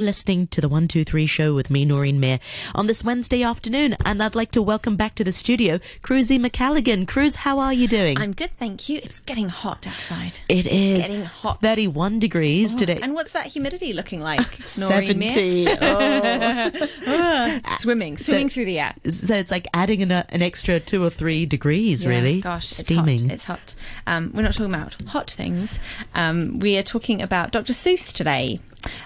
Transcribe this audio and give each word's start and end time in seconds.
listening 0.00 0.46
to 0.48 0.60
the 0.60 0.68
123 0.68 1.26
show 1.26 1.54
with 1.54 1.70
me, 1.70 1.84
Noreen 1.84 2.18
Mayer, 2.18 2.38
on 2.74 2.86
this 2.86 3.04
Wednesday 3.04 3.42
afternoon. 3.42 3.96
And 4.04 4.22
I'd 4.22 4.34
like 4.34 4.50
to 4.52 4.62
welcome 4.62 4.96
back 4.96 5.14
to 5.16 5.24
the 5.24 5.32
studio 5.32 5.78
Cruzy 6.02 6.38
Macalligan. 6.40 7.06
Cruz, 7.06 7.36
how 7.36 7.58
are 7.58 7.72
you 7.72 7.86
doing? 7.86 8.18
I'm 8.18 8.32
good, 8.32 8.50
thank 8.58 8.88
you. 8.88 8.98
It's 9.02 9.20
getting 9.20 9.48
hot 9.48 9.86
outside. 9.86 10.40
It 10.48 10.66
is. 10.66 10.98
It's 11.00 11.08
getting 11.08 11.24
hot. 11.26 11.60
31 11.60 12.18
degrees 12.18 12.74
Oh, 12.74 12.78
today. 12.78 12.98
And 13.02 13.14
what's 13.14 13.32
that 13.32 13.46
humidity 13.46 13.92
looking 13.92 14.20
like? 14.30 14.58
Noreen 14.78 15.18
Mayer? 15.18 15.30
70. 15.30 15.66
Oh. 17.06 17.60
Ah, 17.64 17.76
swimming, 17.80 18.16
swimming 18.16 18.48
through 18.48 18.64
the 18.64 18.78
air. 18.78 18.94
so 19.08 19.34
it's 19.34 19.50
like 19.50 19.66
adding 19.74 20.02
an, 20.02 20.10
an 20.12 20.42
extra 20.42 20.80
two 20.80 21.02
or 21.04 21.10
three 21.10 21.46
degrees, 21.46 22.06
really. 22.06 22.40
Gosh, 22.40 22.66
Steaming. 22.68 23.30
It's 23.30 23.44
hot. 23.44 23.58
It's 23.62 23.74
hot. 23.74 23.74
Um, 24.06 24.30
we're 24.34 24.42
not 24.42 24.52
talking 24.52 24.72
about 24.74 24.96
hot 25.08 25.30
things. 25.30 25.78
Um, 26.14 26.58
we 26.60 26.76
are 26.78 26.82
talking 26.82 27.20
about 27.22 27.52
Dr. 27.52 27.72
Seuss 27.72 28.12
today. 28.12 28.60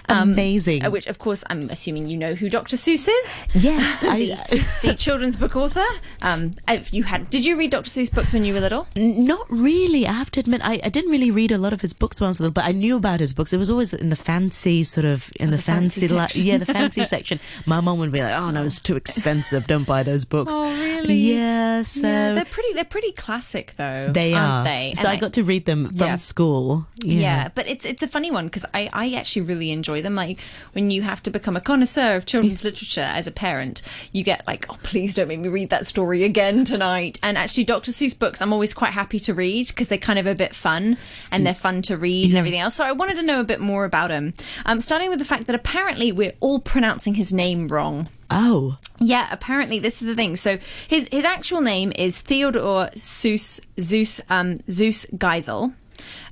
Um, 0.07 0.31
Amazing. 0.33 0.85
uh, 0.85 0.89
Which, 0.91 1.07
of 1.07 1.19
course, 1.19 1.43
I'm 1.49 1.69
assuming 1.69 2.07
you 2.09 2.17
know 2.17 2.33
who 2.35 2.49
Dr. 2.49 2.75
Seuss 2.77 3.07
is. 3.09 3.45
Yes, 3.53 4.01
the, 4.01 4.33
I, 4.33 4.87
the 4.87 4.93
children's 4.93 5.37
book 5.37 5.55
author. 5.55 5.83
Um, 6.21 6.51
if 6.67 6.93
you 6.93 7.03
had, 7.03 7.29
did 7.29 7.43
you 7.45 7.57
read 7.57 7.71
Dr. 7.71 7.89
Seuss 7.89 8.13
books 8.13 8.33
when 8.33 8.45
you 8.45 8.53
were 8.53 8.59
little? 8.59 8.87
not 8.95 9.45
really. 9.49 10.07
I 10.07 10.11
have 10.13 10.31
to 10.31 10.39
admit, 10.39 10.61
I, 10.63 10.79
I 10.83 10.89
didn't 10.89 11.11
really 11.11 11.31
read 11.31 11.51
a 11.51 11.57
lot 11.57 11.73
of 11.73 11.81
his 11.81 11.93
books 11.93 12.21
when 12.21 12.27
I 12.27 12.29
was 12.29 12.39
little, 12.39 12.53
but 12.53 12.65
I 12.65 12.71
knew 12.71 12.95
about 12.95 13.19
his 13.19 13.33
books. 13.33 13.51
It 13.53 13.57
was 13.57 13.69
always 13.69 13.93
in 13.93 14.09
the 14.09 14.15
fancy 14.15 14.83
sort 14.83 15.05
of 15.05 15.31
in 15.39 15.49
the, 15.51 15.57
the 15.57 15.63
fancy 15.63 16.07
li- 16.07 16.07
section. 16.19 16.43
yeah, 16.43 16.57
the 16.57 16.65
fancy 16.65 17.03
section. 17.05 17.39
My 17.65 17.79
mom 17.81 17.99
would 17.99 18.11
be 18.11 18.21
like, 18.21 18.33
"Oh 18.33 18.51
no, 18.51 18.63
it's 18.63 18.79
too 18.79 18.95
expensive. 18.95 19.67
Don't 19.67 19.85
buy 19.85 20.03
those 20.03 20.25
books." 20.25 20.53
Oh, 20.55 20.63
really? 20.79 21.15
Yeah. 21.15 21.81
So 21.81 22.07
yeah, 22.07 22.33
they're 22.33 22.45
pretty. 22.45 22.73
They're 22.73 22.83
pretty 22.85 23.11
classic, 23.13 23.73
though. 23.77 24.11
they 24.11 24.33
are. 24.33 24.63
They. 24.63 24.93
So 24.95 25.07
And 25.09 25.17
I 25.17 25.19
got 25.19 25.33
to 25.33 25.43
read 25.43 25.65
them 25.65 25.87
from 25.87 25.97
Yeah. 25.97 26.15
school. 26.15 26.87
Yeah. 27.05 27.19
Yeah. 27.19 27.49
but 27.53 27.67
it's 27.67 27.85
it's 27.85 28.03
a 28.03 28.07
funny 28.07 28.31
one 28.31 28.45
because 28.45 28.65
I, 28.73 28.89
I 28.93 29.13
actually 29.13 29.43
really 29.43 29.71
enjoy 29.71 30.01
them. 30.01 30.15
Like 30.15 30.39
when 30.73 30.91
you 30.91 31.01
have 31.01 31.21
to 31.23 31.31
become 31.31 31.55
a 31.55 31.61
connoisseur 31.61 32.15
of 32.15 32.25
children's 32.25 32.63
literature 32.63 33.01
as 33.01 33.27
a 33.27 33.31
parent, 33.31 33.81
you 34.11 34.23
get 34.23 34.45
like, 34.47 34.65
oh, 34.69 34.77
please 34.83 35.15
don't 35.15 35.27
make 35.27 35.39
me 35.39 35.49
read 35.49 35.69
that 35.69 35.85
story 35.85 36.23
again 36.23 36.65
tonight. 36.65 37.19
And 37.23 37.37
actually, 37.37 37.65
Dr. 37.65 37.91
Seuss 37.91 38.17
books, 38.17 38.41
I'm 38.41 38.53
always 38.53 38.73
quite 38.73 38.91
happy 38.91 39.19
to 39.21 39.33
read 39.33 39.67
because 39.67 39.87
they're 39.87 39.97
kind 39.97 40.19
of 40.19 40.27
a 40.27 40.35
bit 40.35 40.53
fun 40.55 40.97
and 41.31 41.45
they're 41.45 41.53
fun 41.53 41.81
to 41.83 41.97
read 41.97 42.29
and 42.29 42.37
everything 42.37 42.59
else. 42.59 42.75
So 42.75 42.83
I 42.83 42.91
wanted 42.91 43.17
to 43.17 43.23
know 43.23 43.39
a 43.39 43.43
bit 43.43 43.59
more 43.61 43.85
about 43.85 44.11
him. 44.11 44.33
Um, 44.65 44.81
starting 44.81 45.09
with 45.09 45.19
the 45.19 45.25
fact 45.25 45.47
that 45.47 45.55
apparently 45.55 46.11
we're 46.11 46.33
all 46.39 46.59
pronouncing 46.59 47.15
his 47.15 47.31
name 47.33 47.67
wrong. 47.67 48.09
Oh, 48.29 48.75
Yeah, 48.99 49.27
apparently 49.31 49.77
this 49.79 50.01
is 50.01 50.07
the 50.07 50.15
thing. 50.15 50.35
So 50.35 50.57
his 50.87 51.07
his 51.11 51.25
actual 51.25 51.61
name 51.61 51.91
is 51.95 52.19
Theodore 52.19 52.89
Seuss 52.95 53.59
Zeus 53.79 54.19
um, 54.29 54.59
Zeus 54.71 55.05
Geisel. 55.15 55.73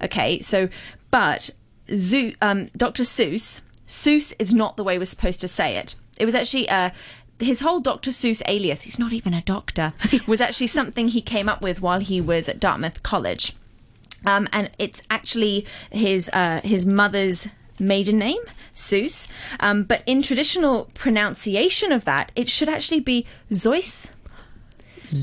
Okay, 0.03 0.39
so 0.39 0.69
but 1.11 1.49
um, 2.41 2.69
Dr. 2.75 3.03
Seuss 3.03 3.61
Seuss 3.87 4.33
is 4.39 4.53
not 4.53 4.77
the 4.77 4.83
way 4.83 4.97
we're 4.97 5.05
supposed 5.05 5.41
to 5.41 5.47
say 5.47 5.77
it. 5.77 5.95
It 6.17 6.25
was 6.25 6.35
actually 6.35 6.69
uh, 6.69 6.91
his 7.39 7.59
whole 7.59 7.79
Dr. 7.79 8.11
Seuss 8.11 8.41
alias. 8.47 8.83
He's 8.83 8.99
not 8.99 9.13
even 9.13 9.33
a 9.33 9.41
doctor. 9.41 9.93
was 10.27 10.41
actually 10.41 10.67
something 10.67 11.07
he 11.07 11.21
came 11.21 11.49
up 11.49 11.61
with 11.61 11.81
while 11.81 11.99
he 11.99 12.21
was 12.21 12.47
at 12.49 12.59
Dartmouth 12.59 13.03
College. 13.03 13.53
Um, 14.25 14.47
and 14.53 14.71
it's 14.79 15.01
actually 15.09 15.67
his 15.91 16.29
uh, 16.31 16.61
his 16.63 16.85
mother's 16.87 17.47
maiden 17.79 18.17
name, 18.17 18.41
Seuss. 18.73 19.27
Um, 19.59 19.83
but 19.83 20.01
in 20.05 20.21
traditional 20.21 20.85
pronunciation 20.93 21.91
of 21.91 22.05
that, 22.05 22.31
it 22.35 22.47
should 22.49 22.69
actually 22.69 23.01
be 23.01 23.25
Zeus. 23.53 24.13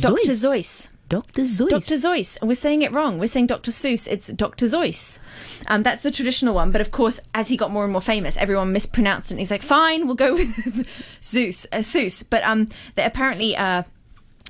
Dr. 0.00 0.34
Zeus. 0.34 0.89
Dr. 1.10 1.44
Zeus. 1.44 1.70
Dr. 1.70 1.96
Zeus. 1.96 2.38
We're 2.40 2.54
saying 2.54 2.82
it 2.82 2.92
wrong. 2.92 3.18
We're 3.18 3.26
saying 3.26 3.48
Dr. 3.48 3.72
Seuss. 3.72 4.06
It's 4.06 4.28
Dr. 4.28 4.68
Zeus. 4.68 5.18
Um, 5.66 5.82
that's 5.82 6.02
the 6.02 6.12
traditional 6.12 6.54
one. 6.54 6.70
But 6.70 6.80
of 6.80 6.92
course, 6.92 7.20
as 7.34 7.48
he 7.48 7.56
got 7.56 7.72
more 7.72 7.82
and 7.82 7.92
more 7.92 8.00
famous, 8.00 8.36
everyone 8.36 8.72
mispronounced 8.72 9.30
it. 9.30 9.34
And 9.34 9.40
he's 9.40 9.50
like, 9.50 9.62
fine, 9.62 10.06
we'll 10.06 10.14
go 10.14 10.34
with 10.36 10.88
Zeus. 11.22 11.66
Uh, 11.72 11.78
Seuss. 11.78 12.24
But 12.28 12.44
um, 12.44 12.68
they 12.94 13.04
apparently. 13.04 13.56
Uh, 13.56 13.82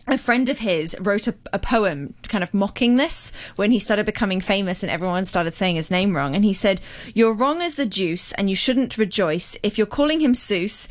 a 0.06 0.18
friend 0.18 0.48
of 0.48 0.58
his 0.58 0.96
wrote 0.98 1.28
a, 1.28 1.34
a 1.52 1.58
poem 1.58 2.14
kind 2.24 2.42
of 2.42 2.52
mocking 2.52 2.96
this 2.96 3.32
when 3.54 3.70
he 3.70 3.78
started 3.78 4.06
becoming 4.06 4.40
famous 4.40 4.82
and 4.82 4.90
everyone 4.90 5.24
started 5.24 5.54
saying 5.54 5.76
his 5.76 5.90
name 5.90 6.16
wrong. 6.16 6.34
And 6.34 6.44
he 6.44 6.52
said, 6.52 6.80
You're 7.14 7.34
wrong 7.34 7.60
as 7.60 7.76
the 7.76 7.86
juice 7.86 8.32
and 8.32 8.50
you 8.50 8.56
shouldn't 8.56 8.98
rejoice. 8.98 9.56
If 9.62 9.78
you're 9.78 9.86
calling 9.86 10.20
him 10.20 10.32
Seuss, 10.32 10.88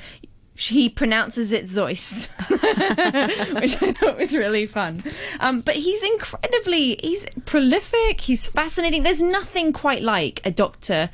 he 0.68 0.90
pronounces 0.90 1.52
it 1.52 1.68
Zeus, 1.68 2.26
which 2.50 3.82
I 3.82 3.94
thought 3.94 4.18
was 4.18 4.36
really 4.36 4.66
fun. 4.66 5.04
Um, 5.40 5.62
but 5.62 5.76
he's 5.76 6.04
incredibly, 6.04 6.98
he's 7.02 7.26
prolific, 7.46 8.22
he's 8.22 8.48
fascinating. 8.48 9.04
There's 9.04 9.22
nothing 9.22 9.74
quite 9.74 10.04
like 10.04 10.42
a 10.46 10.52
Dr. 10.52 11.10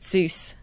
Seuss. 0.00 0.54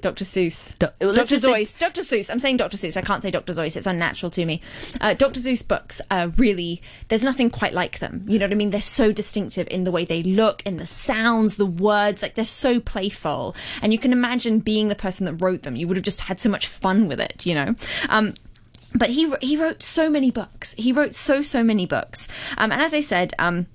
Dr. 0.00 0.24
Seuss. 0.24 0.78
Do- 0.78 0.88
Dr. 1.00 1.26
just 1.26 1.44
say- 1.44 1.64
Dr. 1.78 2.02
Seuss. 2.02 2.30
I'm 2.30 2.38
saying 2.38 2.56
Dr. 2.58 2.76
Seuss. 2.76 2.96
I 2.96 3.00
can't 3.02 3.22
say 3.22 3.30
Dr. 3.30 3.52
Zeus. 3.52 3.76
It's 3.76 3.86
unnatural 3.86 4.30
to 4.30 4.44
me. 4.46 4.60
Uh, 5.00 5.14
Dr. 5.14 5.40
Seuss 5.40 5.66
books 5.66 6.00
are 6.10 6.28
really, 6.28 6.80
there's 7.08 7.22
nothing 7.22 7.50
quite 7.50 7.74
like 7.74 7.98
them. 7.98 8.24
You 8.28 8.38
know 8.38 8.46
what 8.46 8.52
I 8.52 8.56
mean? 8.56 8.70
They're 8.70 8.80
so 8.80 9.12
distinctive 9.12 9.66
in 9.70 9.84
the 9.84 9.90
way 9.90 10.04
they 10.04 10.22
look, 10.22 10.62
in 10.64 10.76
the 10.76 10.86
sounds, 10.86 11.56
the 11.56 11.66
words. 11.66 12.22
Like 12.22 12.34
they're 12.34 12.44
so 12.44 12.80
playful. 12.80 13.54
And 13.82 13.92
you 13.92 13.98
can 13.98 14.12
imagine 14.12 14.60
being 14.60 14.88
the 14.88 14.94
person 14.94 15.26
that 15.26 15.34
wrote 15.42 15.62
them. 15.62 15.76
You 15.76 15.88
would 15.88 15.96
have 15.96 16.04
just 16.04 16.22
had 16.22 16.40
so 16.40 16.48
much 16.48 16.66
fun 16.66 17.08
with 17.08 17.20
it, 17.20 17.44
you 17.44 17.54
know? 17.54 17.74
Um, 18.08 18.34
but 18.94 19.10
he 19.10 19.30
he 19.42 19.56
wrote 19.56 19.82
so 19.82 20.08
many 20.08 20.30
books. 20.30 20.72
He 20.78 20.92
wrote 20.92 21.14
so 21.14 21.42
so 21.42 21.62
many 21.62 21.84
books. 21.84 22.26
Um, 22.56 22.72
and 22.72 22.80
as 22.80 22.94
I 22.94 23.00
said, 23.00 23.34
um, 23.38 23.66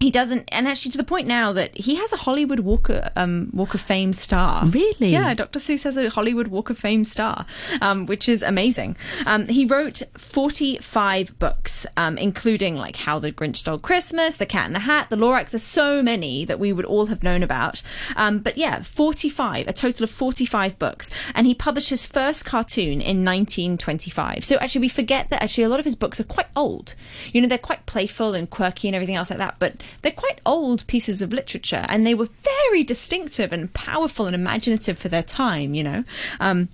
he 0.00 0.10
doesn't, 0.10 0.48
and 0.52 0.66
actually 0.66 0.90
to 0.92 0.98
the 0.98 1.04
point 1.04 1.26
now 1.26 1.52
that 1.52 1.76
he 1.76 1.94
has 1.96 2.12
a 2.12 2.16
Hollywood 2.16 2.60
Walk 2.60 2.88
of, 2.88 3.08
um, 3.16 3.50
Walk 3.52 3.74
of 3.74 3.80
Fame 3.80 4.12
star. 4.12 4.66
Really? 4.66 5.08
Yeah, 5.08 5.34
Dr. 5.34 5.58
Seuss 5.58 5.84
has 5.84 5.96
a 5.96 6.10
Hollywood 6.10 6.48
Walk 6.48 6.68
of 6.68 6.76
Fame 6.76 7.04
star, 7.04 7.46
um, 7.80 8.06
which 8.06 8.28
is 8.28 8.42
amazing. 8.42 8.96
Um, 9.24 9.46
he 9.46 9.64
wrote 9.64 10.02
45 10.18 11.38
books, 11.38 11.86
um, 11.96 12.18
including 12.18 12.76
like 12.76 12.96
How 12.96 13.18
the 13.18 13.32
Grinch 13.32 13.58
Stole 13.58 13.78
Christmas, 13.78 14.36
The 14.36 14.46
Cat 14.46 14.66
in 14.66 14.72
the 14.72 14.80
Hat, 14.80 15.10
The 15.10 15.16
Lorax. 15.16 15.50
There's 15.50 15.62
so 15.62 16.02
many 16.02 16.44
that 16.44 16.58
we 16.58 16.72
would 16.72 16.84
all 16.84 17.06
have 17.06 17.22
known 17.22 17.42
about. 17.42 17.82
Um, 18.16 18.40
but 18.40 18.58
yeah, 18.58 18.82
45, 18.82 19.68
a 19.68 19.72
total 19.72 20.04
of 20.04 20.10
45 20.10 20.78
books. 20.78 21.10
And 21.34 21.46
he 21.46 21.54
published 21.54 21.90
his 21.90 22.04
first 22.04 22.44
cartoon 22.44 23.00
in 23.00 23.24
1925. 23.24 24.44
So 24.44 24.56
actually, 24.56 24.82
we 24.82 24.88
forget 24.88 25.30
that 25.30 25.42
actually 25.42 25.64
a 25.64 25.68
lot 25.68 25.78
of 25.78 25.84
his 25.84 25.96
books 25.96 26.18
are 26.18 26.24
quite 26.24 26.48
old. 26.56 26.94
You 27.32 27.40
know, 27.40 27.48
they're 27.48 27.58
quite 27.58 27.86
playful 27.86 28.34
and 28.34 28.50
quirky 28.50 28.88
and 28.88 28.94
everything 28.94 29.14
else 29.14 29.30
like 29.30 29.38
that, 29.38 29.56
but 29.58 29.82
they're 30.02 30.12
quite 30.12 30.40
old 30.44 30.86
pieces 30.86 31.22
of 31.22 31.32
literature 31.32 31.84
and 31.88 32.06
they 32.06 32.14
were 32.14 32.28
very 32.42 32.84
distinctive 32.84 33.52
and 33.52 33.72
powerful 33.72 34.26
and 34.26 34.34
imaginative 34.34 34.98
for 34.98 35.08
their 35.08 35.22
time, 35.22 35.74
you 35.74 35.82
know. 35.82 36.04
Um, 36.40 36.68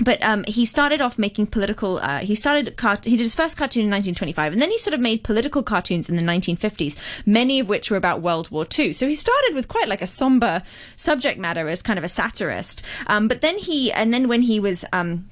but 0.00 0.22
um, 0.22 0.44
he 0.44 0.64
started 0.64 1.00
off 1.00 1.18
making 1.18 1.48
political. 1.48 1.98
Uh, 1.98 2.18
he 2.18 2.34
started. 2.34 2.76
Cart- 2.76 3.04
he 3.04 3.16
did 3.16 3.24
his 3.24 3.34
first 3.34 3.56
cartoon 3.56 3.82
in 3.82 3.90
1925, 3.90 4.52
and 4.52 4.62
then 4.62 4.70
he 4.70 4.78
sort 4.78 4.94
of 4.94 5.00
made 5.00 5.24
political 5.24 5.62
cartoons 5.62 6.08
in 6.08 6.16
the 6.16 6.22
1950s, 6.22 6.96
many 7.26 7.58
of 7.58 7.68
which 7.68 7.90
were 7.90 7.96
about 7.96 8.20
World 8.20 8.50
War 8.50 8.66
II. 8.78 8.92
So 8.92 9.08
he 9.08 9.14
started 9.14 9.54
with 9.54 9.66
quite 9.68 9.88
like 9.88 10.02
a 10.02 10.06
somber 10.06 10.62
subject 10.96 11.38
matter 11.38 11.68
as 11.68 11.82
kind 11.82 11.98
of 11.98 12.04
a 12.04 12.08
satirist. 12.08 12.82
Um, 13.08 13.26
but 13.26 13.40
then 13.40 13.58
he, 13.58 13.92
and 13.92 14.14
then 14.14 14.28
when 14.28 14.42
he 14.42 14.60
was. 14.60 14.84
Um, 14.92 15.28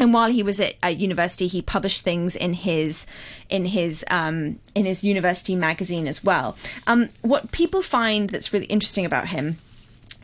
and 0.00 0.14
while 0.14 0.30
he 0.30 0.42
was 0.42 0.58
at, 0.58 0.74
at 0.82 0.96
university, 0.96 1.46
he 1.46 1.62
published 1.62 2.02
things 2.02 2.34
in 2.34 2.54
his 2.54 3.06
in 3.48 3.66
his 3.66 4.04
um, 4.10 4.58
in 4.74 4.86
his 4.86 5.04
university 5.04 5.54
magazine 5.54 6.08
as 6.08 6.24
well. 6.24 6.56
Um, 6.86 7.10
what 7.20 7.52
people 7.52 7.82
find 7.82 8.30
that's 8.30 8.52
really 8.52 8.66
interesting 8.66 9.04
about 9.04 9.28
him 9.28 9.56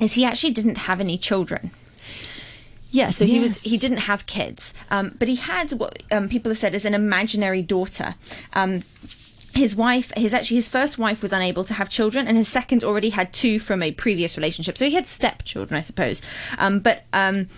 is 0.01 0.15
he 0.15 0.25
actually 0.25 0.53
didn't 0.53 0.79
have 0.79 1.01
any 1.01 1.19
children. 1.19 1.71
Yeah, 2.91 3.11
so 3.11 3.27
he 3.27 3.41
was 3.41 3.63
he 3.63 3.77
didn't 3.77 3.99
have 3.99 4.27
kids, 4.27 4.73
um, 4.91 5.15
but 5.19 5.29
he 5.29 5.37
had 5.37 5.73
what 5.73 6.03
um, 6.11 6.29
people 6.29 6.51
have 6.51 6.59
said 6.59 6.75
is 6.75 6.87
an 6.87 6.95
imaginary 6.95 7.61
daughter. 7.61 8.15
Um, 8.55 8.83
his 9.55 9.75
wife, 9.75 10.13
his 10.17 10.33
actually 10.33 10.57
his 10.57 10.69
first 10.69 10.99
wife 10.99 11.21
was 11.21 11.33
unable 11.33 11.65
to 11.65 11.75
have 11.75 11.91
children, 11.91 12.27
and 12.27 12.37
his 12.37 12.49
second 12.49 12.85
already 12.85 13.11
had 13.11 13.33
two 13.33 13.59
from 13.59 13.83
a 13.83 13.93
previous 13.93 14.39
relationship. 14.39 14.79
So 14.79 14.87
he 14.87 14.95
had 14.95 15.07
stepchildren, 15.07 15.77
I 15.77 15.81
suppose. 15.81 16.23
Um, 16.59 16.81
but 16.81 17.05
um, 17.13 17.49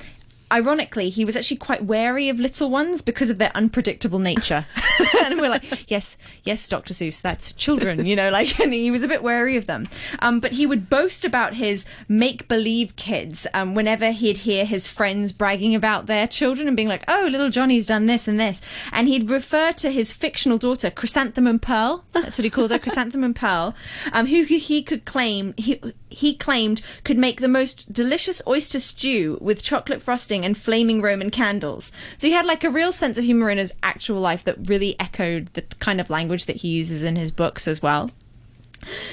ironically, 0.50 1.10
he 1.10 1.25
was 1.25 1.36
actually 1.36 1.59
quite 1.59 1.84
wary 1.84 2.28
of 2.28 2.41
little 2.41 2.71
ones 2.71 3.03
because 3.03 3.30
of 3.30 3.39
their 3.39 3.53
unpredictable 3.54 4.18
nature. 4.18 4.66
and 5.24 5.41
we're 5.41 5.48
like, 5.48 5.91
yes, 5.91 6.16
yes, 6.45 6.66
Dr. 6.68 6.95
Seuss, 6.95 7.21
that's 7.21 7.53
children, 7.53 8.06
you 8.06 8.16
know, 8.16 8.30
like, 8.30 8.59
and 8.60 8.72
he 8.72 8.91
was 8.91 9.03
a 9.03 9.09
bit 9.09 9.22
wary 9.22 9.56
of 9.56 9.66
them. 9.66 9.89
Um, 10.21 10.41
but 10.41 10.53
he 10.53 10.66
would 10.66 10.91
boast 10.91 11.24
about 11.24 11.54
his 11.54 11.84
make 12.09 12.48
believe 12.48 12.97
kids 12.97 13.47
um, 13.54 13.74
whenever 13.74 14.10
he'd 14.10 14.39
hear 14.39 14.65
his 14.65 14.89
friends 14.89 15.33
bragging 15.33 15.74
about 15.74 16.06
their 16.06 16.27
children 16.27 16.66
and 16.66 16.77
being 16.77 16.89
like, 16.89 17.04
oh, 17.09 17.28
little 17.30 17.51
Johnny's 17.51 17.86
done 17.86 18.06
this 18.06 18.27
and 18.28 18.39
this. 18.41 18.60
And 18.92 19.09
he'd 19.09 19.30
refer 19.30 19.72
to 19.72 19.91
his 19.91 20.12
fictional 20.12 20.59
daughter, 20.59 20.91
Chrysanthemum 20.91 21.59
Pearl, 21.59 22.04
that's 22.12 22.39
what 22.39 22.44
he 22.44 22.51
calls 22.51 22.71
her, 22.71 22.78
Chrysanthemum 22.78 23.34
Pearl, 23.34 23.74
um, 24.12 24.27
who 24.27 24.42
he- 24.44 24.59
he 24.59 24.83
could 24.83 25.04
claim, 25.04 25.54
he, 25.56 25.80
he 26.09 26.34
claimed 26.34 26.83
could 27.04 27.18
make 27.18 27.41
the 27.41 27.48
most 27.48 27.92
delicious 27.92 28.42
oyster 28.47 28.80
stew 28.80 29.39
with 29.41 29.62
chocolate 29.62 30.03
frosting 30.03 30.38
and 30.45 30.57
flaming 30.57 31.03
Roman 31.03 31.31
candles. 31.31 31.93
So 32.17 32.27
he 32.27 32.33
had 32.33 32.47
like 32.47 32.65
a 32.65 32.71
real 32.71 32.93
sense 32.93 33.19
of 33.19 33.25
humor 33.25 33.51
in 33.51 33.59
his 33.59 33.73
actual 33.83 34.21
life 34.21 34.45
that 34.45 34.69
really 34.69 34.97
echoed 35.01 35.53
the 35.55 35.63
kind 35.81 36.01
of 36.01 36.11
language 36.11 36.47
that 36.47 36.57
he 36.57 36.69
uses 36.69 37.03
in 37.03 37.17
his 37.17 37.31
books 37.31 37.67
as 37.69 37.83
well. 37.83 38.11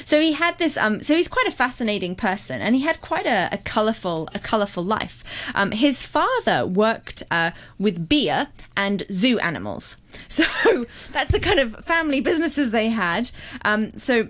So 0.06 0.19
he 0.22 0.33
had 0.33 0.57
this. 0.57 0.77
Um, 0.77 1.01
so 1.01 1.16
he's 1.16 1.27
quite 1.27 1.48
a 1.48 1.51
fascinating 1.51 2.16
person, 2.16 2.62
and 2.62 2.75
he 2.75 2.81
had 2.81 3.01
quite 3.01 3.25
a, 3.25 3.50
a 3.51 3.57
colorful, 3.57 4.30
a 4.33 4.39
colorful 4.39 4.83
life. 4.83 5.24
Um, 5.56 5.72
his 5.72 6.06
father 6.06 6.66
worked 6.66 7.24
uh, 7.31 7.51
with 7.80 8.07
beer 8.07 8.48
and 8.77 9.04
zoo 9.12 9.39
animals, 9.39 9.98
so 10.27 10.45
that's 11.12 11.31
the 11.31 11.39
kind 11.39 11.60
of 11.60 11.83
family 11.83 12.22
businesses 12.22 12.72
they 12.72 12.89
had. 12.89 13.31
Um, 13.63 13.92
so 13.98 14.30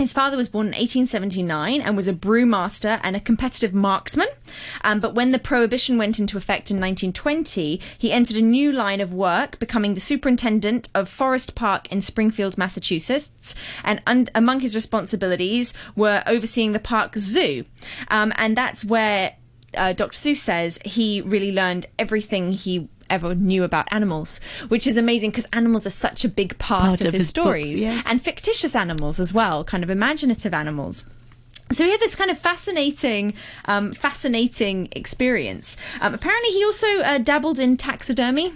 his 0.00 0.14
father 0.14 0.36
was 0.36 0.48
born 0.48 0.68
in 0.68 0.72
1879 0.72 1.82
and 1.82 1.94
was 1.94 2.08
a 2.08 2.14
brewmaster 2.14 2.98
and 3.02 3.14
a 3.14 3.20
competitive 3.20 3.74
marksman. 3.74 4.28
Um, 4.82 4.98
but 4.98 5.14
when 5.14 5.30
the 5.30 5.38
prohibition 5.38 5.98
went 5.98 6.18
into 6.18 6.38
effect 6.38 6.70
in 6.70 6.78
1920, 6.78 7.78
he 7.98 8.10
entered 8.10 8.36
a 8.36 8.40
new 8.40 8.72
line 8.72 9.02
of 9.02 9.12
work, 9.12 9.58
becoming 9.58 9.92
the 9.92 10.00
superintendent 10.00 10.88
of 10.94 11.10
Forest 11.10 11.54
Park 11.54 11.92
in 11.92 12.00
Springfield, 12.00 12.56
Massachusetts. 12.56 13.54
And 13.84 14.00
un- 14.06 14.28
among 14.34 14.60
his 14.60 14.74
responsibilities 14.74 15.74
were 15.94 16.22
overseeing 16.26 16.72
the 16.72 16.80
park 16.80 17.16
zoo. 17.16 17.64
Um, 18.08 18.32
and 18.36 18.56
that's 18.56 18.82
where 18.82 19.36
uh, 19.76 19.92
Dr. 19.92 20.16
Seuss 20.16 20.38
says 20.38 20.78
he 20.82 21.20
really 21.20 21.52
learned 21.52 21.84
everything 21.98 22.52
he 22.52 22.88
ever 23.10 23.34
knew 23.34 23.64
about 23.64 23.88
animals, 23.92 24.40
which 24.68 24.86
is 24.86 24.96
amazing 24.96 25.30
because 25.30 25.46
animals 25.52 25.86
are 25.86 25.90
such 25.90 26.24
a 26.24 26.28
big 26.28 26.56
part, 26.58 26.82
Part 26.82 27.00
of, 27.00 27.08
of 27.08 27.12
his, 27.12 27.22
his 27.22 27.28
stories 27.28 27.82
books, 27.82 27.96
yes. 27.96 28.06
and 28.08 28.22
fictitious 28.22 28.74
animals 28.74 29.20
as 29.20 29.34
well, 29.34 29.64
kind 29.64 29.82
of 29.84 29.90
imaginative 29.90 30.54
animals. 30.54 31.04
So 31.72 31.84
he 31.84 31.90
had 31.90 32.00
this 32.00 32.16
kind 32.16 32.30
of 32.30 32.38
fascinating, 32.38 33.34
um, 33.66 33.92
fascinating 33.92 34.88
experience. 34.92 35.76
Um, 36.00 36.14
apparently, 36.14 36.50
he 36.50 36.64
also 36.64 36.86
uh, 37.00 37.18
dabbled 37.18 37.58
in 37.60 37.76
taxidermy. 37.76 38.52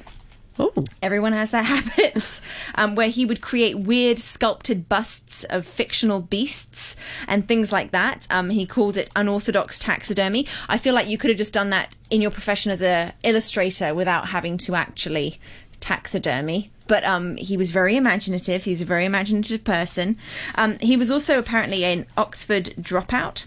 Oh, 0.59 0.73
Everyone 1.03 1.33
has 1.33 1.51
their 1.51 1.63
habits, 1.75 2.41
um, 2.77 2.95
where 2.95 3.09
he 3.09 3.27
would 3.27 3.41
create 3.41 3.79
weird 3.79 4.19
sculpted 4.19 4.89
busts 4.89 5.45
of 5.45 5.67
fictional 5.67 6.21
beasts 6.21 6.97
and 7.27 7.47
things 7.47 7.73
like 7.73 7.91
that. 7.91 8.27
Um, 8.31 8.51
he 8.51 8.67
called 8.67 8.97
it 8.97 9.11
unorthodox 9.17 9.79
taxidermy. 9.79 10.47
I 10.69 10.79
feel 10.79 10.95
like 10.95 11.09
you 11.09 11.19
could 11.19 11.31
have 11.31 11.39
just 11.39 11.55
done 11.55 11.71
that 11.71 11.95
in 12.11 12.23
your 12.23 12.31
profession 12.31 12.71
as 12.71 12.83
a 12.83 13.13
illustrator 13.25 13.95
without 13.95 14.29
having 14.29 14.57
to 14.59 14.75
actually 14.77 15.41
taxidermy. 15.81 16.71
But 16.87 17.05
um, 17.05 17.37
he 17.37 17.57
was 17.57 17.71
very 17.71 17.97
imaginative. 17.97 18.65
He's 18.65 18.83
a 18.83 18.85
very 18.85 19.07
imaginative 19.07 19.65
person. 19.65 20.19
Um, 20.55 20.79
he 20.79 20.97
was 20.97 21.11
also 21.11 21.39
apparently 21.39 21.85
an 21.85 22.07
Oxford 22.17 22.75
dropout. 22.81 23.47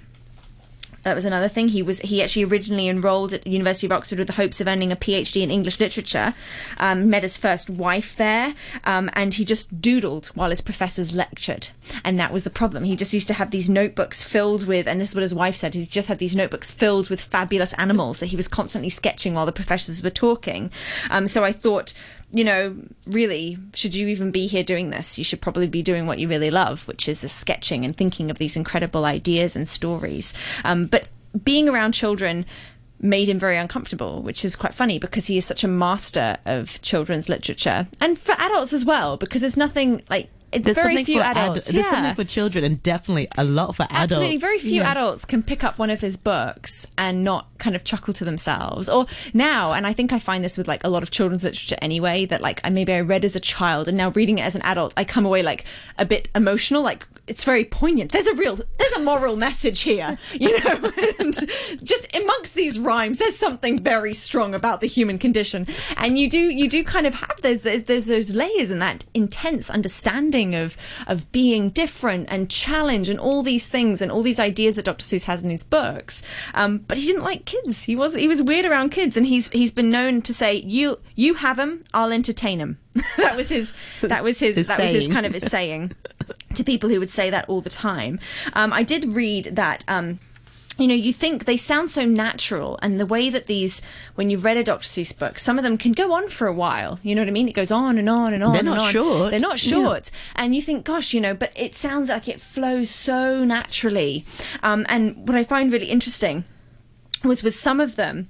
That 1.07 1.15
was 1.15 1.23
another 1.23 1.47
thing. 1.47 1.69
He 1.69 1.81
was 1.81 1.99
he 1.99 2.21
actually 2.21 2.43
originally 2.43 2.89
enrolled 2.89 3.31
at 3.31 3.43
the 3.43 3.49
University 3.49 3.87
of 3.87 3.93
Oxford 3.93 4.17
with 4.17 4.27
the 4.27 4.33
hopes 4.33 4.59
of 4.59 4.67
earning 4.67 4.91
a 4.91 4.97
PhD 4.97 5.41
in 5.41 5.49
English 5.49 5.79
literature. 5.79 6.33
Um, 6.81 7.09
met 7.09 7.23
his 7.23 7.37
first 7.37 7.69
wife 7.69 8.17
there, 8.17 8.53
um, 8.83 9.09
and 9.13 9.33
he 9.33 9.45
just 9.45 9.81
doodled 9.81 10.27
while 10.35 10.49
his 10.49 10.59
professors 10.59 11.15
lectured, 11.15 11.69
and 12.03 12.19
that 12.19 12.33
was 12.33 12.43
the 12.43 12.49
problem. 12.49 12.83
He 12.83 12.97
just 12.97 13.13
used 13.13 13.29
to 13.29 13.35
have 13.35 13.51
these 13.51 13.69
notebooks 13.69 14.21
filled 14.21 14.67
with, 14.67 14.85
and 14.85 14.99
this 14.99 15.11
is 15.11 15.15
what 15.15 15.21
his 15.21 15.33
wife 15.33 15.55
said. 15.55 15.75
He 15.75 15.85
just 15.85 16.09
had 16.09 16.19
these 16.19 16.35
notebooks 16.35 16.71
filled 16.71 17.09
with 17.09 17.21
fabulous 17.21 17.71
animals 17.75 18.19
that 18.19 18.25
he 18.25 18.35
was 18.35 18.49
constantly 18.49 18.89
sketching 18.89 19.33
while 19.33 19.45
the 19.45 19.53
professors 19.53 20.03
were 20.03 20.09
talking. 20.09 20.71
Um, 21.09 21.25
so 21.27 21.45
I 21.45 21.53
thought. 21.53 21.93
You 22.31 22.43
know, 22.43 22.75
really, 23.05 23.57
should 23.73 23.95
you 23.95 24.07
even 24.07 24.31
be 24.31 24.47
here 24.47 24.63
doing 24.63 24.89
this? 24.89 25.17
You 25.17 25.23
should 25.23 25.41
probably 25.41 25.67
be 25.67 25.81
doing 25.81 26.07
what 26.07 26.19
you 26.19 26.27
really 26.27 26.51
love, 26.51 26.87
which 26.87 27.07
is 27.07 27.19
sketching 27.31 27.85
and 27.85 27.95
thinking 27.95 28.29
of 28.29 28.37
these 28.37 28.57
incredible 28.57 29.05
ideas 29.05 29.55
and 29.55 29.67
stories. 29.67 30.33
Um, 30.65 30.87
but 30.87 31.07
being 31.43 31.69
around 31.69 31.93
children 31.93 32.45
made 32.99 33.29
him 33.29 33.39
very 33.39 33.57
uncomfortable, 33.57 34.21
which 34.21 34.43
is 34.43 34.55
quite 34.55 34.73
funny 34.73 34.99
because 34.99 35.27
he 35.27 35.37
is 35.37 35.45
such 35.45 35.63
a 35.63 35.67
master 35.67 36.37
of 36.45 36.81
children's 36.81 37.29
literature 37.29 37.87
and 38.01 38.17
for 38.17 38.33
adults 38.33 38.73
as 38.73 38.83
well, 38.83 39.17
because 39.17 39.41
there's 39.41 39.57
nothing 39.57 40.01
like 40.09 40.29
it's 40.57 40.65
there's 40.65 40.77
very 40.77 41.03
few 41.03 41.19
for 41.19 41.25
ad- 41.25 41.37
adults. 41.37 41.71
There's 41.71 41.87
something 41.87 42.15
for 42.15 42.23
children, 42.23 42.63
and 42.63 42.81
definitely 42.83 43.27
a 43.37 43.43
lot 43.43 43.75
for 43.75 43.83
adults. 43.83 44.03
Absolutely, 44.13 44.37
very 44.37 44.59
few 44.59 44.81
Yeah. 44.81 44.91
adults 44.91 45.25
can 45.25 45.43
pick 45.43 45.63
up 45.63 45.77
one 45.77 45.89
of 45.89 46.01
his 46.01 46.17
books 46.17 46.85
and 46.97 47.23
not 47.23 47.47
kind 47.57 47.75
of 47.75 47.83
chuckle 47.83 48.13
to 48.15 48.25
themselves. 48.25 48.89
Or 48.89 49.05
now, 49.33 49.73
and 49.73 49.87
I 49.87 49.93
think 49.93 50.13
I 50.13 50.19
find 50.19 50.43
this 50.43 50.57
with 50.57 50.67
like 50.67 50.83
a 50.83 50.89
lot 50.89 51.03
of 51.03 51.11
children's 51.11 51.43
literature 51.43 51.77
anyway, 51.81 52.25
that 52.25 52.41
like 52.41 52.61
I 52.63 52.69
maybe 52.69 52.93
I 52.93 53.01
read 53.01 53.23
as 53.25 53.35
a 53.35 53.39
child 53.39 53.87
and 53.87 53.97
now 53.97 54.09
reading 54.09 54.37
it 54.39 54.43
as 54.43 54.55
an 54.55 54.61
adult, 54.63 54.93
I 54.97 55.03
come 55.03 55.25
away 55.25 55.43
like 55.43 55.65
a 55.97 56.05
bit 56.05 56.27
emotional, 56.35 56.83
like 56.83 57.07
it's 57.27 57.43
very 57.43 57.65
poignant. 57.65 58.11
There's 58.11 58.27
a 58.27 58.35
real, 58.35 58.55
there's 58.55 58.91
a 58.93 58.99
moral 59.01 59.35
message 59.35 59.81
here, 59.81 60.17
you 60.33 60.57
know. 60.59 60.91
and 61.19 61.33
just 61.83 62.07
amongst 62.15 62.55
these 62.55 62.79
rhymes, 62.79 63.17
there's 63.17 63.35
something 63.35 63.79
very 63.79 64.13
strong 64.13 64.55
about 64.55 64.81
the 64.81 64.87
human 64.87 65.17
condition, 65.17 65.67
and 65.97 66.17
you 66.17 66.29
do, 66.29 66.37
you 66.37 66.69
do 66.69 66.83
kind 66.83 67.05
of 67.05 67.13
have 67.15 67.41
those, 67.41 67.61
there's, 67.61 67.83
there's 67.83 68.07
those 68.07 68.33
layers 68.33 68.71
and 68.71 68.81
that 68.81 69.05
intense 69.13 69.69
understanding 69.69 70.55
of 70.55 70.77
of 71.07 71.31
being 71.31 71.69
different 71.69 72.27
and 72.31 72.49
challenge 72.49 73.09
and 73.09 73.19
all 73.19 73.43
these 73.43 73.67
things 73.67 74.01
and 74.01 74.11
all 74.11 74.21
these 74.21 74.39
ideas 74.39 74.75
that 74.75 74.85
Dr. 74.85 75.03
Seuss 75.03 75.25
has 75.25 75.43
in 75.43 75.49
his 75.49 75.63
books. 75.63 76.23
Um, 76.53 76.79
but 76.79 76.97
he 76.97 77.05
didn't 77.05 77.23
like 77.23 77.45
kids. 77.45 77.83
He 77.83 77.95
was 77.95 78.15
he 78.15 78.27
was 78.27 78.41
weird 78.41 78.65
around 78.65 78.89
kids, 78.89 79.17
and 79.17 79.27
he's 79.27 79.49
he's 79.49 79.71
been 79.71 79.91
known 79.91 80.21
to 80.23 80.33
say, 80.33 80.55
"You 80.55 80.99
you 81.15 81.35
have 81.35 81.57
them, 81.57 81.83
I'll 81.93 82.13
entertain 82.13 82.59
them." 82.59 82.77
that 83.17 83.35
was 83.35 83.49
his 83.49 83.73
that 84.01 84.23
was 84.23 84.39
his, 84.39 84.55
His 84.55 84.67
that 84.67 84.79
was 84.79 84.91
his 84.91 85.07
kind 85.07 85.25
of 85.25 85.33
his 85.33 85.43
saying 85.43 85.93
to 86.57 86.63
people 86.63 86.89
who 86.89 86.99
would 86.99 87.09
say 87.09 87.29
that 87.29 87.47
all 87.47 87.61
the 87.61 87.69
time. 87.69 88.19
Um, 88.53 88.73
I 88.73 88.83
did 88.83 89.13
read 89.13 89.45
that. 89.55 89.83
Um, 89.87 90.19
you 90.79 90.87
know, 90.87 90.93
you 90.93 91.11
think 91.11 91.45
they 91.45 91.57
sound 91.57 91.89
so 91.89 92.05
natural, 92.05 92.77
and 92.83 92.99
the 92.99 93.05
way 93.07 93.31
that 93.31 93.47
these, 93.47 93.81
when 94.13 94.29
you've 94.29 94.43
read 94.43 94.57
a 94.57 94.63
Dr. 94.63 94.83
Seuss 94.87 95.11
book, 95.17 95.39
some 95.39 95.57
of 95.57 95.63
them 95.63 95.75
can 95.75 95.91
go 95.91 96.13
on 96.13 96.29
for 96.29 96.45
a 96.45 96.53
while. 96.53 96.99
You 97.01 97.15
know 97.15 97.21
what 97.21 97.27
I 97.29 97.31
mean? 97.31 97.47
It 97.49 97.53
goes 97.55 97.71
on 97.71 97.97
and 97.97 98.07
on 98.07 98.31
and 98.35 98.43
on. 98.43 98.53
They're 98.53 98.61
not 98.61 98.77
on. 98.77 98.91
short. 98.91 99.31
They're 99.31 99.39
not 99.39 99.63
Yeah. 99.63 99.71
short, 99.71 100.11
and 100.35 100.53
you 100.55 100.61
think, 100.61 100.85
gosh, 100.85 101.15
you 101.15 101.19
know, 101.21 101.33
but 101.33 101.51
it 101.55 101.73
sounds 101.75 102.09
like 102.09 102.27
it 102.27 102.39
flows 102.39 102.91
so 102.91 103.43
naturally. 103.43 104.23
Um, 104.61 104.85
and 104.87 105.27
what 105.27 105.35
I 105.35 105.43
find 105.43 105.71
really 105.71 105.87
interesting 105.87 106.43
was 107.23 107.41
with 107.41 107.55
some 107.55 107.79
of 107.79 107.95
them 107.95 108.29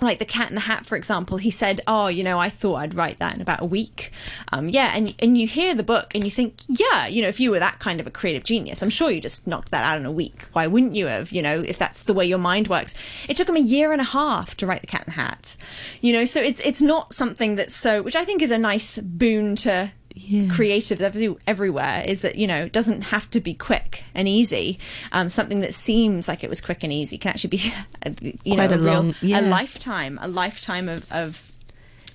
like 0.00 0.18
the 0.18 0.24
cat 0.24 0.48
in 0.48 0.54
the 0.54 0.60
hat 0.62 0.84
for 0.84 0.96
example 0.96 1.38
he 1.38 1.50
said 1.50 1.80
oh 1.86 2.08
you 2.08 2.24
know 2.24 2.38
i 2.38 2.48
thought 2.48 2.76
i'd 2.76 2.94
write 2.94 3.18
that 3.18 3.34
in 3.34 3.40
about 3.40 3.60
a 3.60 3.64
week. 3.64 4.10
Um, 4.52 4.68
yeah 4.68 4.92
and 4.94 5.14
and 5.20 5.38
you 5.38 5.46
hear 5.46 5.74
the 5.74 5.82
book 5.82 6.14
and 6.14 6.24
you 6.24 6.30
think 6.30 6.56
yeah 6.68 7.06
you 7.06 7.22
know 7.22 7.28
if 7.28 7.40
you 7.40 7.50
were 7.50 7.58
that 7.58 7.78
kind 7.78 8.00
of 8.00 8.06
a 8.06 8.10
creative 8.10 8.44
genius 8.44 8.82
i'm 8.82 8.90
sure 8.90 9.10
you 9.10 9.20
just 9.20 9.46
knocked 9.46 9.70
that 9.70 9.84
out 9.84 9.98
in 9.98 10.06
a 10.06 10.12
week. 10.12 10.46
Why 10.52 10.66
wouldn't 10.66 10.94
you 10.94 11.06
have 11.06 11.32
you 11.32 11.42
know 11.42 11.60
if 11.60 11.78
that's 11.78 12.02
the 12.02 12.14
way 12.14 12.26
your 12.26 12.38
mind 12.38 12.68
works? 12.68 12.94
It 13.28 13.36
took 13.36 13.48
him 13.48 13.56
a 13.56 13.60
year 13.60 13.92
and 13.92 14.00
a 14.00 14.04
half 14.04 14.56
to 14.56 14.66
write 14.66 14.80
the 14.80 14.86
cat 14.86 15.02
in 15.02 15.14
the 15.14 15.20
hat 15.20 15.56
you 16.00 16.12
know 16.12 16.24
so 16.24 16.40
it's 16.40 16.60
it's 16.60 16.82
not 16.82 17.12
something 17.12 17.56
that's 17.56 17.74
so 17.74 18.02
which 18.02 18.16
i 18.16 18.24
think 18.24 18.42
is 18.42 18.50
a 18.50 18.58
nice 18.58 18.98
boon 18.98 19.56
to 19.56 19.90
Yeah. 20.16 20.42
creatives 20.48 21.00
every, 21.00 21.34
everywhere 21.46 22.04
is 22.06 22.22
that 22.22 22.36
you 22.36 22.46
know 22.46 22.66
it 22.66 22.72
doesn't 22.72 23.00
have 23.02 23.28
to 23.30 23.40
be 23.40 23.52
quick 23.52 24.04
and 24.14 24.28
easy 24.28 24.78
um, 25.10 25.28
something 25.28 25.58
that 25.60 25.74
seems 25.74 26.28
like 26.28 26.44
it 26.44 26.48
was 26.48 26.60
quick 26.60 26.84
and 26.84 26.92
easy 26.92 27.18
can 27.18 27.30
actually 27.30 27.50
be 27.50 27.56
you 28.44 28.54
Quite 28.54 28.70
know 28.70 28.76
a 28.76 28.78
real- 28.78 28.92
long- 28.94 29.14
yeah. 29.20 29.40
a 29.40 29.42
lifetime 29.42 30.18
a 30.22 30.28
lifetime 30.28 30.88
of, 30.88 31.10
of 31.12 31.50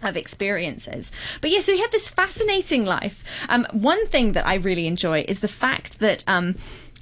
of 0.02 0.16
experiences. 0.16 1.12
But 1.42 1.52
yeah, 1.52 1.60
so 1.60 1.74
he 1.74 1.82
had 1.82 1.92
this 1.92 2.10
fascinating 2.10 2.86
life. 2.86 3.22
Um, 3.50 3.68
one 3.74 4.08
thing 4.08 4.32
that 4.32 4.48
I 4.48 4.56
really 4.56 4.88
enjoy 4.88 5.26
is 5.28 5.42
the 5.42 5.50
fact 5.50 6.00
that 6.00 6.24
um, 6.26 6.56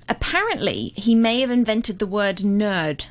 apparently 0.10 0.94
he 0.96 1.14
may 1.14 1.42
have 1.42 1.52
invented 1.52 2.00
the 2.00 2.08
word 2.08 2.38
nerd. 2.38 3.06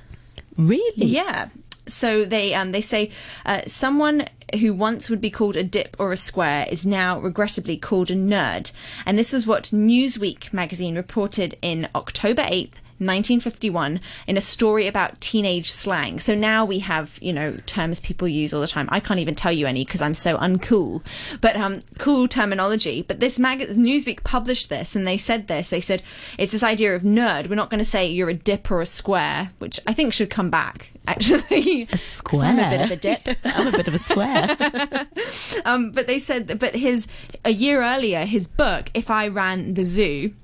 Really? 0.56 0.92
Yeah. 0.96 1.50
So 1.88 2.24
they 2.24 2.54
um, 2.54 2.72
they 2.72 2.80
say 2.80 3.10
uh, 3.44 3.62
someone 3.66 4.26
who 4.60 4.72
once 4.72 5.10
would 5.10 5.20
be 5.20 5.30
called 5.30 5.56
a 5.56 5.64
dip 5.64 5.96
or 5.98 6.12
a 6.12 6.16
square 6.16 6.66
is 6.70 6.86
now 6.86 7.18
regrettably 7.18 7.76
called 7.76 8.10
a 8.10 8.16
nerd, 8.16 8.72
and 9.04 9.18
this 9.18 9.34
is 9.34 9.46
what 9.46 9.64
Newsweek 9.72 10.52
magazine 10.52 10.96
reported 10.96 11.56
in 11.62 11.88
October 11.94 12.44
eighth. 12.48 12.80
1951 12.98 14.00
in 14.26 14.38
a 14.38 14.40
story 14.40 14.86
about 14.86 15.20
teenage 15.20 15.70
slang. 15.70 16.18
So 16.18 16.34
now 16.34 16.64
we 16.64 16.78
have, 16.78 17.18
you 17.20 17.32
know, 17.32 17.54
terms 17.66 18.00
people 18.00 18.26
use 18.26 18.54
all 18.54 18.62
the 18.62 18.66
time. 18.66 18.88
I 18.90 19.00
can't 19.00 19.20
even 19.20 19.34
tell 19.34 19.52
you 19.52 19.66
any 19.66 19.84
because 19.84 20.00
I'm 20.00 20.14
so 20.14 20.38
uncool. 20.38 21.04
But 21.42 21.56
um 21.56 21.74
cool 21.98 22.26
terminology. 22.26 23.02
But 23.02 23.20
this 23.20 23.38
mag 23.38 23.60
Newsweek 23.60 24.24
published 24.24 24.70
this 24.70 24.96
and 24.96 25.06
they 25.06 25.18
said 25.18 25.46
this. 25.46 25.68
They 25.68 25.80
said 25.82 26.02
it's 26.38 26.52
this 26.52 26.62
idea 26.62 26.96
of 26.96 27.02
nerd. 27.02 27.50
We're 27.50 27.54
not 27.56 27.68
going 27.68 27.80
to 27.80 27.84
say 27.84 28.06
you're 28.06 28.30
a 28.30 28.34
dip 28.34 28.70
or 28.70 28.80
a 28.80 28.86
square, 28.86 29.50
which 29.58 29.78
I 29.86 29.92
think 29.92 30.14
should 30.14 30.30
come 30.30 30.48
back 30.48 30.90
actually. 31.06 31.88
A 31.92 31.98
square. 31.98 32.44
I'm 32.44 32.58
a 32.58 32.70
bit 32.70 32.80
of 32.80 32.90
a 32.90 32.96
dip. 32.96 33.38
I'm 33.44 33.66
a 33.66 33.72
bit 33.72 33.88
of 33.88 33.94
a 33.94 33.98
square. 33.98 34.56
Um, 35.64 35.90
but 35.90 36.06
they 36.06 36.18
said, 36.18 36.48
that, 36.48 36.58
but 36.58 36.74
his 36.76 37.08
a 37.44 37.50
year 37.50 37.82
earlier, 37.82 38.24
his 38.24 38.46
book, 38.46 38.90
"If 38.94 39.10
I 39.10 39.28
Ran 39.28 39.74
the 39.74 39.84
Zoo." 39.84 40.34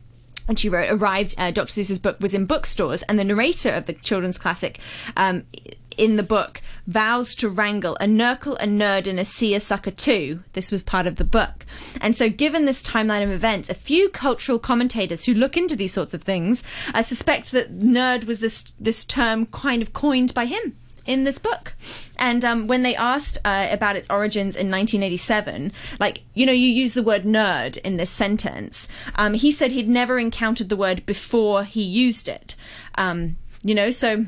And 0.48 0.58
she 0.58 0.68
wrote, 0.68 0.90
arrived, 0.90 1.36
uh, 1.38 1.52
Dr. 1.52 1.72
Seuss's 1.72 2.00
book 2.00 2.18
was 2.18 2.34
in 2.34 2.46
bookstores, 2.46 3.02
and 3.04 3.16
the 3.16 3.24
narrator 3.24 3.70
of 3.70 3.86
the 3.86 3.92
children's 3.92 4.38
classic 4.38 4.80
um, 5.16 5.44
in 5.96 6.16
the 6.16 6.22
book 6.22 6.60
vows 6.86 7.34
to 7.36 7.48
wrangle 7.48 7.96
a 8.00 8.06
Nerkle, 8.06 8.56
a 8.60 8.66
nerd, 8.66 9.06
and 9.06 9.20
a 9.20 9.24
seersucker 9.24 9.90
too. 9.90 10.42
This 10.52 10.70
was 10.70 10.82
part 10.82 11.06
of 11.06 11.16
the 11.16 11.24
book. 11.24 11.64
And 12.00 12.16
so, 12.16 12.28
given 12.28 12.64
this 12.64 12.82
timeline 12.82 13.22
of 13.22 13.30
events, 13.30 13.70
a 13.70 13.74
few 13.74 14.08
cultural 14.08 14.58
commentators 14.58 15.24
who 15.24 15.34
look 15.34 15.56
into 15.56 15.76
these 15.76 15.92
sorts 15.92 16.14
of 16.14 16.22
things 16.22 16.62
uh, 16.94 17.02
suspect 17.02 17.52
that 17.52 17.78
nerd 17.78 18.24
was 18.24 18.40
this, 18.40 18.72
this 18.78 19.04
term 19.04 19.46
kind 19.46 19.82
of 19.82 19.92
coined 19.92 20.34
by 20.34 20.46
him. 20.46 20.76
in 21.04 21.24
this 21.24 21.38
book. 21.38 21.74
And 22.16 22.44
um, 22.44 22.68
when 22.68 22.84
they 22.84 22.94
asked 22.94 23.38
uh, 23.44 23.66
about 23.72 23.96
its 23.96 24.08
origins 24.08 24.54
in 24.54 24.70
1987, 24.70 25.72
like, 25.98 26.22
you 26.32 26.46
know, 26.46 26.52
you 26.52 26.68
use 26.68 26.94
the 26.94 27.02
word 27.02 27.24
nerd 27.24 27.76
in 27.78 27.96
this 27.96 28.08
sentence, 28.08 28.86
um, 29.16 29.34
he 29.34 29.50
said 29.50 29.72
he'd 29.72 29.88
never 29.88 30.20
encountered 30.20 30.68
the 30.68 30.76
word 30.76 31.04
before 31.04 31.64
he 31.64 31.82
used 31.82 32.28
it. 32.28 32.54
Um, 32.94 33.36
you 33.64 33.74
know, 33.74 33.90
so 33.90 34.26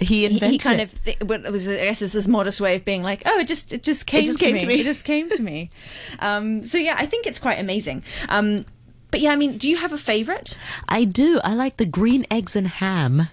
He 0.00 0.06
he, 0.06 0.24
invented 0.26 0.50
he 0.50 0.58
kind 0.58 0.80
it. 0.80 0.92
of 0.92 1.04
th- 1.04 1.20
what 1.20 1.42
was 1.52 1.68
I 1.68 1.76
guess 1.76 2.02
it's 2.02 2.14
his 2.14 2.26
modest 2.26 2.60
way 2.60 2.76
of 2.76 2.84
being 2.84 3.02
like, 3.02 3.22
oh, 3.26 3.38
it 3.38 3.46
just 3.46 3.72
it 3.72 3.82
just 3.82 4.06
came, 4.06 4.24
just 4.24 4.38
to, 4.38 4.44
came 4.44 4.54
me. 4.54 4.60
to 4.62 4.66
me. 4.74 4.80
It 4.80 4.84
just 4.84 5.04
came 5.04 5.28
to 5.28 5.42
me. 5.42 5.70
Um, 6.18 6.62
so 6.64 6.78
yeah, 6.78 6.96
I 6.98 7.06
think 7.06 7.26
it's 7.26 7.38
quite 7.38 7.58
amazing. 7.58 8.02
Um, 8.28 8.64
but 9.10 9.20
yeah, 9.20 9.32
I 9.32 9.36
mean, 9.36 9.58
do 9.58 9.68
you 9.68 9.76
have 9.76 9.92
a 9.92 9.98
favorite? 9.98 10.56
I 10.88 11.04
do. 11.04 11.40
I 11.44 11.54
like 11.54 11.76
the 11.76 11.86
green 11.86 12.24
eggs 12.30 12.56
and 12.56 12.66
ham. 12.66 13.28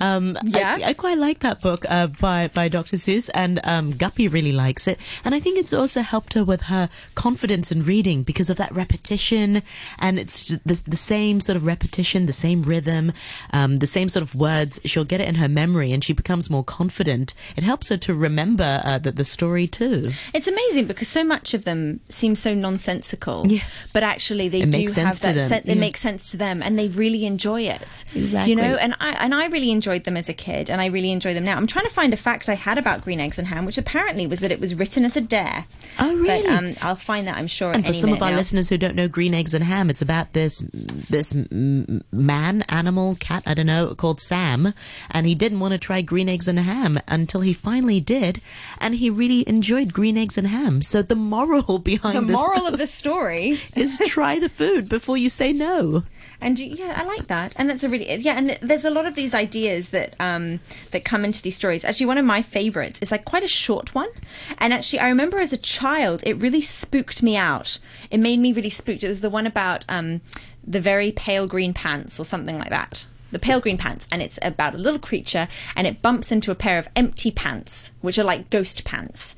Um, 0.00 0.36
Yeah? 0.44 0.78
I, 0.80 0.90
I 0.90 0.92
quite 0.94 1.18
like 1.18 1.40
that 1.40 1.60
book 1.60 1.84
uh, 1.88 2.06
by 2.08 2.48
by 2.54 2.68
Dr. 2.68 2.96
Seuss, 2.96 3.28
and 3.34 3.60
um, 3.64 3.90
Guppy 3.92 4.28
really 4.28 4.52
likes 4.52 4.86
it. 4.86 4.98
And 5.24 5.34
I 5.34 5.40
think 5.40 5.58
it's 5.58 5.72
also 5.72 6.00
helped 6.00 6.34
her 6.34 6.44
with 6.44 6.62
her 6.62 6.88
confidence 7.14 7.70
in 7.72 7.84
reading 7.84 8.22
because 8.22 8.50
of 8.50 8.56
that 8.58 8.72
repetition, 8.74 9.62
and 9.98 10.18
it's 10.18 10.48
the, 10.48 10.80
the 10.86 10.96
same 10.96 11.40
sort 11.40 11.56
of 11.56 11.66
repetition, 11.66 12.26
the 12.26 12.32
same 12.32 12.62
rhythm, 12.62 13.12
um, 13.52 13.78
the 13.78 13.86
same 13.86 14.08
sort 14.08 14.22
of 14.22 14.34
words. 14.34 14.80
She'll 14.84 15.04
get 15.04 15.20
it 15.20 15.28
in 15.28 15.36
her 15.36 15.48
memory, 15.48 15.92
and 15.92 16.02
she 16.04 16.12
becomes 16.12 16.50
more 16.50 16.64
confident. 16.64 17.34
It 17.56 17.64
helps 17.64 17.88
her 17.88 17.96
to 17.98 18.14
remember 18.14 18.80
uh, 18.84 18.98
the, 18.98 19.12
the 19.12 19.24
story 19.24 19.66
too. 19.66 20.10
It's 20.34 20.48
amazing 20.48 20.86
because 20.86 21.08
so 21.08 21.24
much 21.24 21.54
of 21.54 21.64
them 21.64 22.00
seem 22.08 22.34
so 22.34 22.54
nonsensical, 22.54 23.46
Yeah. 23.46 23.62
but 23.92 24.02
actually 24.02 24.48
they 24.48 24.62
It 24.62 24.70
do 24.70 24.86
have 25.00 25.20
that. 25.20 25.38
sen- 25.38 25.62
They 25.64 25.74
yeah. 25.74 25.80
make 25.80 25.96
sense 25.96 26.30
to 26.30 26.36
them, 26.36 26.62
and 26.62 26.78
they 26.78 26.88
really 26.88 27.24
enjoy 27.26 27.62
it. 27.62 28.04
Exactly. 28.14 28.50
You 28.50 28.56
know, 28.56 28.76
and 28.76 28.94
I 29.00 29.10
and 29.24 29.34
I 29.34 29.46
really 29.46 29.70
enjoyed 29.88 30.04
them 30.04 30.18
as 30.18 30.28
a 30.28 30.34
kid, 30.34 30.68
and 30.68 30.82
I 30.82 30.86
really 30.86 31.10
enjoy 31.10 31.32
them 31.32 31.44
now. 31.44 31.56
I'm 31.56 31.66
trying 31.66 31.86
to 31.86 31.90
find 31.90 32.12
a 32.12 32.16
fact 32.16 32.50
I 32.50 32.54
had 32.54 32.76
about 32.76 33.00
green 33.00 33.20
eggs 33.20 33.38
and 33.38 33.48
ham, 33.48 33.64
which 33.64 33.78
apparently 33.78 34.26
was 34.26 34.40
that 34.40 34.52
it 34.52 34.60
was 34.60 34.74
written 34.74 35.02
as 35.02 35.16
a 35.16 35.20
dare. 35.22 35.64
Oh, 35.98 36.14
really? 36.14 36.42
But 36.42 36.52
um, 36.52 36.74
I'll 36.82 36.94
find 36.94 37.26
that 37.26 37.38
I'm 37.38 37.46
sure. 37.46 37.72
And 37.72 37.82
for 37.82 37.88
any 37.88 37.98
some 37.98 38.12
of 38.12 38.22
our 38.22 38.30
now. 38.30 38.36
listeners 38.36 38.68
who 38.68 38.76
don't 38.76 38.94
know 38.94 39.08
green 39.08 39.32
eggs 39.32 39.54
and 39.54 39.64
ham, 39.64 39.88
it's 39.88 40.02
about 40.02 40.34
this 40.34 40.60
this 41.08 41.34
man, 41.50 42.64
animal, 42.68 43.16
cat, 43.18 43.42
I 43.46 43.54
don't 43.54 43.66
know, 43.66 43.94
called 43.94 44.20
Sam, 44.20 44.74
and 45.10 45.26
he 45.26 45.34
didn't 45.34 45.60
want 45.60 45.72
to 45.72 45.78
try 45.78 46.02
green 46.02 46.28
eggs 46.28 46.48
and 46.48 46.58
ham 46.58 47.00
until 47.08 47.40
he 47.40 47.54
finally 47.54 48.00
did, 48.00 48.42
and 48.78 48.94
he 48.94 49.08
really 49.08 49.48
enjoyed 49.48 49.94
green 49.94 50.18
eggs 50.18 50.36
and 50.36 50.48
ham. 50.48 50.82
So 50.82 51.00
the 51.00 51.16
moral 51.16 51.78
behind 51.92 52.28
the 52.28 52.32
moral 52.32 52.66
of 52.72 52.76
the 52.76 52.86
story 52.86 53.58
is 53.74 53.96
try 54.06 54.38
the 54.38 54.50
food 54.50 54.86
before 54.86 55.16
you 55.16 55.30
say 55.30 55.54
no. 55.54 56.02
And 56.40 56.58
yeah, 56.58 56.94
I 56.96 57.04
like 57.04 57.26
that, 57.26 57.54
and 57.56 57.68
that's 57.68 57.82
a 57.82 57.88
really 57.88 58.12
yeah. 58.14 58.38
And 58.38 58.50
there's 58.62 58.84
a 58.84 58.90
lot 58.90 59.06
of 59.06 59.16
these 59.16 59.34
ideas 59.34 59.88
that 59.88 60.14
um 60.20 60.60
that 60.92 61.04
come 61.04 61.24
into 61.24 61.42
these 61.42 61.56
stories. 61.56 61.84
Actually, 61.84 62.06
one 62.06 62.18
of 62.18 62.24
my 62.24 62.42
favorites 62.42 63.02
is 63.02 63.10
like 63.10 63.24
quite 63.24 63.42
a 63.42 63.48
short 63.48 63.94
one, 63.94 64.08
and 64.58 64.72
actually, 64.72 65.00
I 65.00 65.08
remember 65.08 65.38
as 65.38 65.52
a 65.52 65.58
child, 65.58 66.22
it 66.24 66.40
really 66.40 66.60
spooked 66.60 67.22
me 67.22 67.36
out. 67.36 67.80
It 68.10 68.18
made 68.18 68.38
me 68.38 68.52
really 68.52 68.70
spooked. 68.70 69.02
It 69.02 69.08
was 69.08 69.20
the 69.20 69.30
one 69.30 69.46
about 69.46 69.84
um 69.88 70.20
the 70.64 70.80
very 70.80 71.10
pale 71.10 71.48
green 71.48 71.74
pants 71.74 72.20
or 72.20 72.24
something 72.24 72.58
like 72.58 72.70
that. 72.70 73.08
The 73.32 73.40
pale 73.40 73.60
green 73.60 73.76
pants, 73.76 74.06
and 74.12 74.22
it's 74.22 74.38
about 74.40 74.74
a 74.74 74.78
little 74.78 75.00
creature, 75.00 75.48
and 75.74 75.86
it 75.88 76.02
bumps 76.02 76.30
into 76.30 76.52
a 76.52 76.54
pair 76.54 76.78
of 76.78 76.88
empty 76.94 77.32
pants, 77.32 77.92
which 78.00 78.18
are 78.18 78.24
like 78.24 78.48
ghost 78.48 78.84
pants 78.84 79.34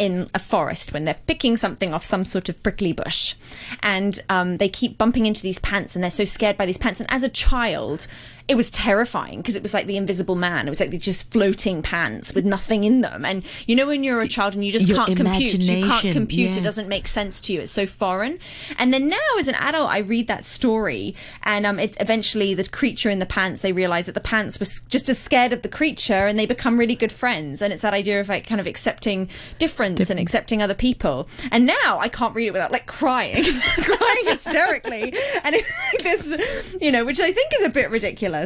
in 0.00 0.30
a 0.34 0.38
forest 0.38 0.94
when 0.94 1.04
they're 1.04 1.18
picking 1.26 1.58
something 1.58 1.92
off 1.92 2.04
some 2.04 2.24
sort 2.24 2.48
of 2.48 2.60
prickly 2.62 2.92
bush. 2.92 3.34
And 3.82 4.18
um, 4.30 4.56
they 4.56 4.70
keep 4.70 4.96
bumping 4.96 5.26
into 5.26 5.42
these 5.42 5.58
pants 5.58 5.94
and 5.94 6.02
they're 6.02 6.10
so 6.10 6.24
scared 6.24 6.56
by 6.56 6.64
these 6.64 6.78
pants. 6.78 7.00
And 7.00 7.10
as 7.12 7.22
a 7.22 7.28
child, 7.28 8.06
it 8.50 8.56
was 8.56 8.68
terrifying 8.68 9.36
because 9.36 9.54
it 9.54 9.62
was 9.62 9.72
like 9.72 9.86
the 9.86 9.96
invisible 9.96 10.34
man. 10.34 10.66
It 10.66 10.70
was 10.70 10.80
like 10.80 10.90
the 10.90 10.98
just 10.98 11.30
floating 11.30 11.82
pants 11.82 12.34
with 12.34 12.44
nothing 12.44 12.82
in 12.82 13.00
them. 13.00 13.24
And 13.24 13.44
you 13.68 13.76
know, 13.76 13.86
when 13.86 14.02
you're 14.02 14.20
a 14.20 14.26
child 14.26 14.56
and 14.56 14.64
you 14.64 14.72
just 14.72 14.88
Your 14.88 14.96
can't 14.96 15.16
compute, 15.16 15.62
you 15.62 15.86
can't 15.86 16.12
compute, 16.12 16.56
it 16.56 16.62
doesn't 16.62 16.88
make 16.88 17.06
sense 17.06 17.40
to 17.42 17.52
you. 17.52 17.60
It's 17.60 17.70
so 17.70 17.86
foreign. 17.86 18.40
And 18.76 18.92
then 18.92 19.08
now, 19.08 19.16
as 19.38 19.46
an 19.46 19.54
adult, 19.54 19.88
I 19.88 19.98
read 19.98 20.26
that 20.26 20.44
story, 20.44 21.14
and 21.44 21.64
um, 21.64 21.78
it, 21.78 21.96
eventually 22.00 22.52
the 22.54 22.68
creature 22.68 23.08
in 23.08 23.20
the 23.20 23.26
pants, 23.26 23.62
they 23.62 23.72
realize 23.72 24.06
that 24.06 24.16
the 24.16 24.20
pants 24.20 24.58
was 24.58 24.80
just 24.88 25.08
as 25.08 25.16
scared 25.16 25.52
of 25.52 25.62
the 25.62 25.68
creature, 25.68 26.26
and 26.26 26.36
they 26.36 26.46
become 26.46 26.76
really 26.76 26.96
good 26.96 27.12
friends. 27.12 27.62
And 27.62 27.72
it's 27.72 27.82
that 27.82 27.94
idea 27.94 28.18
of 28.18 28.28
like 28.28 28.48
kind 28.48 28.60
of 28.60 28.66
accepting 28.66 29.28
difference 29.60 30.10
and 30.10 30.18
accepting 30.18 30.60
other 30.60 30.74
people. 30.74 31.28
And 31.52 31.66
now 31.66 31.98
I 32.00 32.08
can't 32.08 32.34
read 32.34 32.48
it 32.48 32.52
without 32.52 32.72
like 32.72 32.86
crying, 32.86 33.44
crying 33.60 34.24
hysterically, 34.24 35.14
and 35.44 35.54
like 35.54 36.02
this, 36.02 36.76
you 36.80 36.90
know, 36.90 37.04
which 37.04 37.20
I 37.20 37.30
think 37.30 37.52
is 37.60 37.66
a 37.66 37.70
bit 37.70 37.90
ridiculous. 37.90 38.39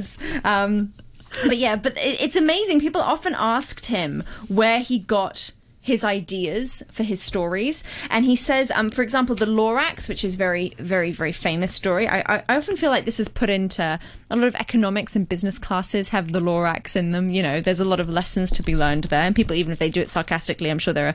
Um, 0.44 0.92
but 1.46 1.56
yeah, 1.56 1.76
but 1.76 1.96
it, 1.96 2.22
it's 2.22 2.36
amazing. 2.36 2.80
People 2.80 3.00
often 3.00 3.34
asked 3.36 3.86
him 3.86 4.22
where 4.48 4.80
he 4.80 4.98
got 4.98 5.52
his 5.84 6.02
ideas 6.02 6.82
for 6.90 7.02
his 7.02 7.20
stories. 7.20 7.84
And 8.08 8.24
he 8.24 8.36
says 8.36 8.70
um 8.70 8.88
for 8.88 9.02
example 9.02 9.36
the 9.36 9.44
lorax 9.46 10.08
which 10.08 10.24
is 10.24 10.34
very 10.34 10.72
very 10.78 11.12
very 11.12 11.32
famous 11.32 11.74
story. 11.74 12.08
I, 12.08 12.20
I 12.20 12.42
i 12.48 12.56
often 12.56 12.76
feel 12.76 12.90
like 12.90 13.04
this 13.04 13.20
is 13.20 13.28
put 13.28 13.50
into 13.50 13.98
a 14.34 14.36
lot 14.36 14.48
of 14.48 14.56
economics 14.56 15.14
and 15.14 15.28
business 15.28 15.58
classes 15.58 16.08
have 16.08 16.32
the 16.32 16.40
lorax 16.40 16.96
in 16.96 17.12
them 17.12 17.30
you 17.30 17.42
know 17.42 17.60
there's 17.60 17.80
a 17.80 17.84
lot 17.84 18.00
of 18.00 18.08
lessons 18.08 18.50
to 18.50 18.62
be 18.62 18.74
learned 18.76 19.04
there. 19.04 19.22
And 19.22 19.34
people 19.34 19.54
even 19.54 19.72
if 19.72 19.78
they 19.78 19.88
do 19.88 20.00
it 20.00 20.08
sarcastically 20.08 20.70
i'm 20.70 20.78
sure 20.78 20.92
there 20.92 21.08
are 21.08 21.14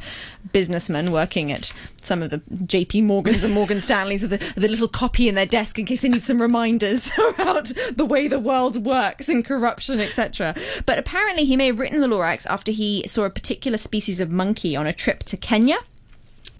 businessmen 0.53 1.11
working 1.11 1.51
at 1.51 1.71
some 2.01 2.23
of 2.23 2.29
the 2.29 2.37
jp 2.37 3.03
morgans 3.03 3.43
and 3.43 3.53
morgan 3.53 3.79
stanleys 3.79 4.21
with 4.21 4.33
a, 4.33 4.67
little 4.69 4.87
copy 4.87 5.27
in 5.27 5.35
their 5.35 5.45
desk 5.45 5.77
in 5.77 5.85
case 5.85 6.01
they 6.01 6.09
need 6.09 6.23
some 6.23 6.41
reminders 6.41 7.11
about 7.29 7.71
the 7.91 8.05
way 8.05 8.27
the 8.27 8.39
world 8.39 8.85
works 8.85 9.27
and 9.27 9.43
corruption 9.43 9.99
etc 9.99 10.55
but 10.85 10.97
apparently 10.97 11.43
he 11.43 11.57
may 11.57 11.67
have 11.67 11.79
written 11.79 11.99
the 11.99 12.07
lorax 12.07 12.45
after 12.47 12.71
he 12.71 13.05
saw 13.07 13.23
a 13.23 13.29
particular 13.29 13.77
species 13.77 14.21
of 14.21 14.31
monkey 14.31 14.75
on 14.75 14.87
a 14.87 14.93
trip 14.93 15.23
to 15.23 15.35
kenya 15.35 15.77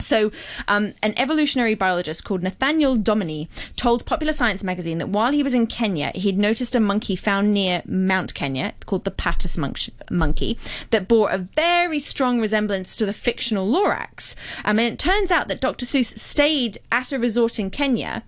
so, 0.01 0.31
um, 0.67 0.93
an 1.03 1.13
evolutionary 1.17 1.75
biologist 1.75 2.23
called 2.23 2.41
Nathaniel 2.41 2.95
Dominy 2.95 3.49
told 3.75 4.05
Popular 4.05 4.31
Science 4.31 4.63
magazine 4.63 4.97
that 4.99 5.09
while 5.09 5.31
he 5.33 5.43
was 5.43 5.53
in 5.53 5.67
Kenya, 5.67 6.11
he'd 6.15 6.37
noticed 6.37 6.73
a 6.73 6.79
monkey 6.79 7.17
found 7.17 7.53
near 7.53 7.81
Mount 7.85 8.33
Kenya 8.33 8.73
called 8.85 9.03
the 9.03 9.11
patas 9.11 9.57
monk- 9.57 9.89
monkey 10.09 10.57
that 10.91 11.09
bore 11.09 11.29
a 11.29 11.37
very 11.37 11.99
strong 11.99 12.39
resemblance 12.39 12.95
to 12.95 13.05
the 13.05 13.13
fictional 13.13 13.67
Lorax. 13.67 14.35
Um, 14.63 14.79
and 14.79 14.93
it 14.93 14.99
turns 14.99 15.31
out 15.31 15.49
that 15.49 15.61
Dr. 15.61 15.85
Seuss 15.85 16.17
stayed 16.17 16.77
at 16.91 17.11
a 17.11 17.19
resort 17.19 17.59
in 17.59 17.69
Kenya. 17.69 18.23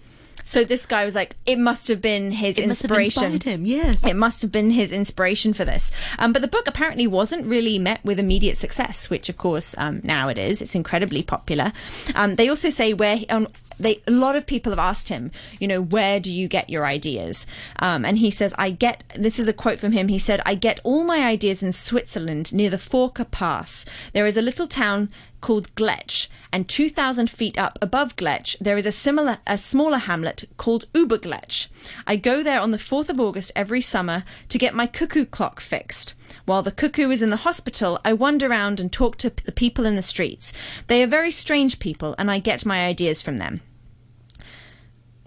So 0.45 0.63
this 0.63 0.85
guy 0.85 1.05
was 1.05 1.15
like, 1.15 1.35
it 1.45 1.57
must 1.59 1.87
have 1.87 2.01
been 2.01 2.31
his 2.31 2.57
It 2.57 2.67
must 2.67 2.81
have 2.83 2.91
inspiration. 2.91 3.33
inspired 3.33 3.43
him, 3.43 3.65
yes. 3.65 4.05
It 4.05 4.15
must 4.15 4.41
have 4.41 4.51
been 4.51 4.71
his 4.71 4.91
inspiration 4.91 5.53
for 5.53 5.65
this. 5.65 5.91
Um, 6.19 6.33
but 6.33 6.41
the 6.41 6.47
book 6.47 6.67
apparently 6.67 7.07
wasn't 7.07 7.45
really 7.45 7.79
met 7.79 8.03
with 8.03 8.19
immediate 8.19 8.57
success, 8.57 9.09
which 9.09 9.29
of 9.29 9.37
course 9.37 9.75
um, 9.77 10.01
now 10.03 10.27
it 10.29 10.37
is. 10.37 10.61
It's 10.61 10.75
incredibly 10.75 11.23
popular. 11.23 11.71
Um, 12.15 12.35
they 12.35 12.49
also 12.49 12.69
say 12.69 12.93
where 12.93 13.19
on. 13.29 13.47
They, 13.81 14.01
a 14.07 14.11
lot 14.11 14.35
of 14.35 14.45
people 14.45 14.71
have 14.71 14.79
asked 14.79 15.09
him, 15.09 15.31
you 15.59 15.67
know, 15.67 15.81
where 15.81 16.19
do 16.19 16.31
you 16.31 16.47
get 16.47 16.69
your 16.69 16.85
ideas? 16.85 17.45
Um, 17.79 18.05
and 18.05 18.17
he 18.17 18.31
says, 18.31 18.53
I 18.57 18.71
get, 18.71 19.03
this 19.15 19.39
is 19.39 19.47
a 19.47 19.53
quote 19.53 19.79
from 19.79 19.91
him. 19.91 20.07
He 20.07 20.19
said, 20.19 20.41
I 20.45 20.55
get 20.55 20.79
all 20.83 21.03
my 21.03 21.25
ideas 21.25 21.63
in 21.63 21.71
Switzerland 21.71 22.53
near 22.53 22.69
the 22.69 22.77
Furka 22.77 23.29
Pass. 23.29 23.85
There 24.13 24.25
is 24.25 24.37
a 24.37 24.41
little 24.41 24.67
town 24.67 25.09
called 25.41 25.73
Gletsch, 25.75 26.27
and 26.53 26.69
2,000 26.69 27.29
feet 27.29 27.57
up 27.57 27.77
above 27.81 28.15
Gletsch, 28.15 28.55
there 28.59 28.77
is 28.77 28.85
a 28.85 28.91
similar, 28.91 29.39
a 29.47 29.57
smaller 29.57 29.97
hamlet 29.97 30.45
called 30.57 30.85
Ubergletsch. 30.93 31.67
I 32.05 32.15
go 32.15 32.43
there 32.43 32.61
on 32.61 32.71
the 32.71 32.77
4th 32.77 33.09
of 33.09 33.19
August 33.19 33.51
every 33.55 33.81
summer 33.81 34.23
to 34.49 34.57
get 34.59 34.75
my 34.75 34.85
cuckoo 34.87 35.25
clock 35.25 35.59
fixed. 35.59 36.13
While 36.45 36.61
the 36.61 36.71
cuckoo 36.71 37.09
is 37.09 37.21
in 37.21 37.31
the 37.31 37.37
hospital, 37.37 37.99
I 38.05 38.13
wander 38.13 38.47
around 38.47 38.79
and 38.79 38.91
talk 38.91 39.17
to 39.17 39.29
the 39.29 39.51
people 39.51 39.85
in 39.85 39.95
the 39.95 40.01
streets. 40.01 40.53
They 40.87 41.03
are 41.03 41.07
very 41.07 41.31
strange 41.31 41.79
people, 41.79 42.15
and 42.17 42.29
I 42.29 42.39
get 42.39 42.65
my 42.65 42.85
ideas 42.85 43.21
from 43.21 43.37
them. 43.37 43.61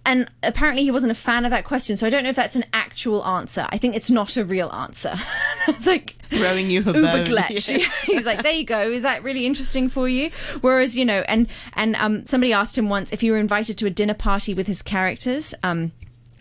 And 0.07 0.29
apparently, 0.43 0.85
he 0.85 0.91
wasn't 0.91 1.13
a 1.13 1.15
fan 1.15 1.45
of 1.45 1.51
that 1.51 1.65
question, 1.65 1.97
so 1.97 2.07
I 2.07 2.11
don't 2.11 2.25
know 2.25 2.29
if 2.29 2.37
that's 2.37 2.57
an 2.57 2.67
actual 2.73 3.25
answer. 3.25 3.67
I 3.71 3.79
think 3.79 3.97
it's 3.97 4.11
not 4.11 4.37
a 4.37 4.45
real 4.45 4.71
answer. 4.71 5.15
it's 5.69 5.87
like 5.87 6.11
Throwing 6.29 6.71
you 6.71 6.81
a 6.83 6.85
Uber 6.85 7.25
bone, 7.25 7.27
yes. 7.51 7.69
He's 8.03 8.27
like, 8.27 8.43
there 8.43 8.53
you 8.53 8.65
go. 8.65 8.81
Is 8.81 9.03
that 9.03 9.23
really 9.23 9.47
interesting 9.47 9.89
for 9.89 10.09
you? 10.09 10.31
Whereas, 10.61 10.97
you 10.97 11.05
know, 11.05 11.25
and 11.29 11.49
and 11.75 11.97
um, 11.97 12.27
somebody 12.27 12.53
asked 12.53 12.77
him 12.77 12.89
once 12.89 13.13
if 13.13 13.23
you 13.23 13.33
were 13.33 13.39
invited 13.39 13.79
to 13.79 13.87
a 13.87 13.91
dinner 13.91 14.15
party 14.15 14.53
with 14.53 14.67
his 14.67 14.83
characters. 14.83 15.55
Um, 15.63 15.93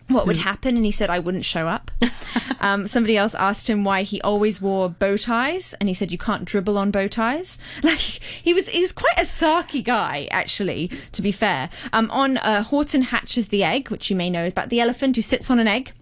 what 0.08 0.22
Hmm. 0.22 0.28
would 0.28 0.36
happen? 0.38 0.76
And 0.76 0.84
he 0.84 0.92
said, 0.92 1.10
I 1.10 1.18
wouldn't 1.18 1.44
show 1.44 1.66
up. 1.68 1.90
um, 2.60 2.86
somebody 2.86 3.16
else 3.16 3.34
asked 3.34 3.68
him 3.70 3.84
why 3.84 4.02
he 4.02 4.20
always 4.22 4.60
wore 4.60 4.88
bow 4.88 5.16
ties, 5.16 5.74
and 5.74 5.88
he 5.88 5.94
said, 5.94 6.12
You 6.12 6.18
can't 6.18 6.44
dribble 6.44 6.76
on 6.78 6.90
bow 6.90 7.08
ties. 7.08 7.58
Like, 7.82 7.98
he 8.00 8.52
was, 8.54 8.68
he 8.68 8.80
was 8.80 8.92
quite 8.92 9.18
a 9.18 9.22
sarky 9.22 9.82
guy, 9.84 10.28
actually, 10.30 10.90
to 11.12 11.22
be 11.22 11.32
fair. 11.32 11.68
Um, 11.92 12.10
on 12.10 12.38
uh, 12.38 12.62
Horton 12.62 13.02
Hatches 13.02 13.48
the 13.48 13.64
Egg, 13.64 13.90
which 13.90 14.10
you 14.10 14.16
may 14.16 14.30
know 14.30 14.44
is 14.44 14.52
about 14.52 14.68
the 14.68 14.80
elephant 14.80 15.16
who 15.16 15.22
sits 15.22 15.50
on 15.50 15.58
an 15.58 15.68
egg. 15.68 15.92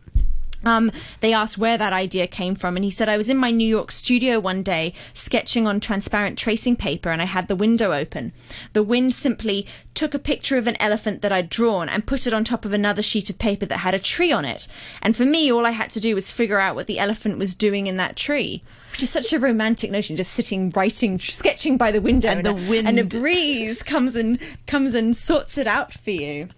Um, 0.64 0.92
they 1.20 1.32
asked 1.32 1.58
where 1.58 1.76
that 1.78 1.92
idea 1.92 2.26
came 2.26 2.54
from, 2.54 2.76
and 2.76 2.84
he 2.84 2.90
said, 2.90 3.08
I 3.08 3.16
was 3.16 3.28
in 3.28 3.36
my 3.36 3.50
New 3.50 3.66
York 3.66 3.90
studio 3.90 4.38
one 4.38 4.62
day 4.62 4.94
sketching 5.14 5.66
on 5.66 5.80
transparent 5.80 6.38
tracing 6.38 6.76
paper, 6.76 7.10
and 7.10 7.20
I 7.20 7.26
had 7.26 7.48
the 7.48 7.56
window 7.56 7.92
open. 7.92 8.32
The 8.72 8.82
wind 8.82 9.12
simply 9.12 9.66
took 9.94 10.14
a 10.14 10.18
picture 10.18 10.56
of 10.56 10.66
an 10.66 10.76
elephant 10.80 11.20
that 11.22 11.32
I'd 11.32 11.50
drawn 11.50 11.88
and 11.88 12.06
put 12.06 12.26
it 12.26 12.32
on 12.32 12.44
top 12.44 12.64
of 12.64 12.72
another 12.72 13.02
sheet 13.02 13.28
of 13.28 13.38
paper 13.38 13.66
that 13.66 13.78
had 13.78 13.94
a 13.94 13.98
tree 13.98 14.32
on 14.32 14.44
it. 14.44 14.68
And 15.02 15.14
for 15.16 15.24
me, 15.24 15.52
all 15.52 15.66
I 15.66 15.70
had 15.72 15.90
to 15.90 16.00
do 16.00 16.14
was 16.14 16.30
figure 16.30 16.58
out 16.60 16.74
what 16.74 16.86
the 16.86 16.98
elephant 16.98 17.38
was 17.38 17.54
doing 17.54 17.86
in 17.86 17.96
that 17.96 18.16
tree. 18.16 18.62
Which 18.92 19.02
is 19.02 19.10
such 19.10 19.32
a 19.32 19.38
romantic 19.38 19.90
notion, 19.90 20.16
just 20.16 20.32
sitting, 20.32 20.70
writing, 20.70 21.18
sketching 21.18 21.78
by 21.78 21.92
the 21.92 22.00
window, 22.00 22.28
And 22.28 22.44
the 22.44 22.50
a, 22.50 22.68
wind- 22.68 22.88
and 22.88 22.98
a 22.98 23.04
breeze 23.04 23.82
comes 23.82 24.14
and 24.16 24.38
comes 24.66 24.94
and 24.94 25.16
sorts 25.16 25.56
it 25.56 25.66
out 25.66 25.92
for 25.94 26.10
you. 26.10 26.48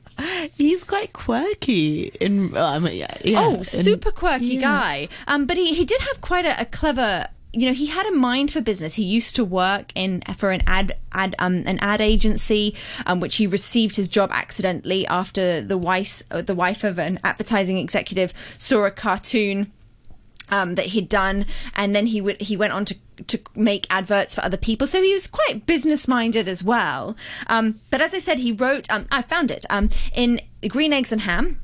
He's 0.56 0.84
quite 0.84 1.12
quirky. 1.12 2.04
In 2.20 2.50
yeah, 2.50 2.86
yeah, 3.24 3.40
Oh, 3.40 3.54
and- 3.56 3.66
super 3.66 4.10
quirky 4.10 4.54
yeah. 4.56 4.60
guy. 4.60 5.08
Um, 5.26 5.46
but 5.46 5.56
he, 5.56 5.74
he 5.74 5.84
did 5.84 6.00
have 6.02 6.20
quite 6.20 6.44
a, 6.44 6.60
a 6.60 6.64
clever. 6.64 7.26
You 7.52 7.66
know, 7.66 7.72
he 7.72 7.86
had 7.86 8.04
a 8.06 8.10
mind 8.10 8.50
for 8.50 8.60
business. 8.60 8.94
He 8.94 9.04
used 9.04 9.36
to 9.36 9.44
work 9.44 9.92
in 9.94 10.22
for 10.36 10.50
an 10.50 10.62
ad 10.66 10.96
ad 11.12 11.36
um, 11.38 11.62
an 11.66 11.78
ad 11.80 12.00
agency, 12.00 12.74
um, 13.06 13.20
which 13.20 13.36
he 13.36 13.46
received 13.46 13.94
his 13.96 14.08
job 14.08 14.30
accidentally 14.32 15.06
after 15.06 15.60
the 15.60 15.78
wife 15.78 16.22
the 16.30 16.54
wife 16.54 16.82
of 16.82 16.98
an 16.98 17.20
advertising 17.22 17.78
executive 17.78 18.32
saw 18.58 18.84
a 18.86 18.90
cartoon 18.90 19.70
um, 20.50 20.74
that 20.74 20.86
he'd 20.86 21.08
done, 21.08 21.46
and 21.74 21.94
then 21.94 22.06
he 22.06 22.20
would 22.20 22.40
he 22.40 22.56
went 22.56 22.72
on 22.72 22.84
to 22.86 22.96
to 23.26 23.40
make 23.54 23.86
adverts 23.90 24.34
for 24.34 24.44
other 24.44 24.56
people. 24.56 24.86
So 24.86 25.02
he 25.02 25.12
was 25.12 25.26
quite 25.26 25.66
business 25.66 26.08
minded 26.08 26.48
as 26.48 26.64
well. 26.64 27.16
Um, 27.46 27.80
but 27.90 28.00
as 28.00 28.14
I 28.14 28.18
said, 28.18 28.38
he 28.38 28.52
wrote. 28.52 28.90
Um, 28.90 29.06
I 29.10 29.22
found 29.22 29.50
it 29.50 29.64
um, 29.70 29.90
in 30.14 30.40
Green 30.68 30.92
Eggs 30.92 31.12
and 31.12 31.22
Ham, 31.22 31.60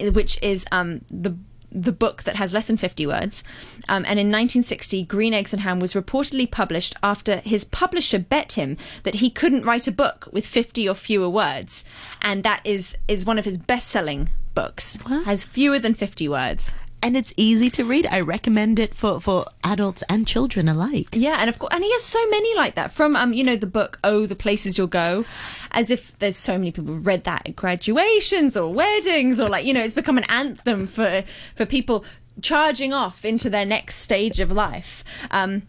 which 0.00 0.40
is 0.42 0.66
um, 0.72 1.02
the 1.10 1.36
the 1.76 1.92
book 1.92 2.22
that 2.22 2.36
has 2.36 2.54
less 2.54 2.68
than 2.68 2.76
50 2.76 3.06
words. 3.06 3.44
Um, 3.88 4.04
and 4.06 4.18
in 4.18 4.28
1960, 4.28 5.02
Green 5.02 5.34
Eggs 5.34 5.52
and 5.52 5.62
Ham 5.62 5.78
was 5.78 5.92
reportedly 5.92 6.50
published 6.50 6.94
after 7.02 7.38
his 7.40 7.64
publisher 7.64 8.18
bet 8.18 8.52
him 8.52 8.78
that 9.02 9.16
he 9.16 9.28
couldn't 9.28 9.64
write 9.64 9.86
a 9.86 9.92
book 9.92 10.28
with 10.32 10.46
50 10.46 10.88
or 10.88 10.94
fewer 10.94 11.28
words. 11.28 11.84
And 12.22 12.42
that 12.44 12.62
is, 12.64 12.96
is 13.08 13.26
one 13.26 13.38
of 13.38 13.44
his 13.44 13.58
best 13.58 13.88
selling 13.88 14.30
books. 14.54 14.96
What? 15.02 15.24
Has 15.24 15.44
fewer 15.44 15.78
than 15.78 15.92
50 15.92 16.28
words. 16.28 16.74
And 17.02 17.16
it's 17.16 17.32
easy 17.36 17.70
to 17.70 17.84
read. 17.84 18.06
I 18.06 18.20
recommend 18.20 18.78
it 18.78 18.94
for, 18.94 19.20
for 19.20 19.46
adults 19.62 20.02
and 20.08 20.26
children 20.26 20.68
alike. 20.68 21.08
Yeah, 21.12 21.36
and 21.38 21.48
of 21.48 21.58
course, 21.58 21.72
and 21.72 21.82
he 21.82 21.92
has 21.92 22.02
so 22.02 22.26
many 22.28 22.54
like 22.56 22.74
that. 22.74 22.90
From 22.90 23.16
um, 23.16 23.32
you 23.32 23.44
know, 23.44 23.56
the 23.56 23.66
book 23.66 23.98
"Oh, 24.02 24.26
the 24.26 24.36
Places 24.36 24.76
You'll 24.76 24.86
Go," 24.86 25.24
as 25.70 25.90
if 25.90 26.18
there's 26.18 26.36
so 26.36 26.58
many 26.58 26.72
people 26.72 26.94
read 26.94 27.24
that 27.24 27.48
at 27.48 27.56
graduations 27.56 28.56
or 28.56 28.72
weddings, 28.72 29.40
or 29.40 29.48
like 29.48 29.64
you 29.64 29.74
know, 29.74 29.82
it's 29.82 29.94
become 29.94 30.18
an 30.18 30.24
anthem 30.28 30.86
for 30.86 31.22
for 31.54 31.66
people 31.66 32.04
charging 32.42 32.92
off 32.92 33.24
into 33.24 33.50
their 33.50 33.66
next 33.66 33.96
stage 33.96 34.40
of 34.40 34.52
life. 34.52 35.04
Um, 35.30 35.62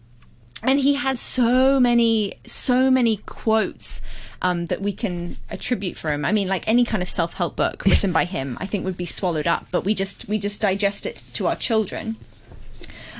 and 0.62 0.78
he 0.78 0.94
has 0.94 1.20
so 1.20 1.78
many, 1.78 2.34
so 2.46 2.90
many 2.90 3.18
quotes 3.18 4.02
um, 4.42 4.66
that 4.66 4.80
we 4.80 4.92
can 4.92 5.36
attribute 5.50 5.96
for 5.96 6.12
him. 6.12 6.24
I 6.24 6.32
mean, 6.32 6.48
like 6.48 6.66
any 6.66 6.84
kind 6.84 7.02
of 7.02 7.08
self-help 7.08 7.56
book 7.56 7.84
written 7.84 8.12
by 8.12 8.24
him, 8.24 8.56
I 8.60 8.66
think 8.66 8.84
would 8.84 8.96
be 8.96 9.06
swallowed 9.06 9.46
up. 9.46 9.66
But 9.70 9.84
we 9.84 9.94
just 9.94 10.28
we 10.28 10.38
just 10.38 10.60
digest 10.60 11.06
it 11.06 11.22
to 11.34 11.46
our 11.46 11.56
children. 11.56 12.16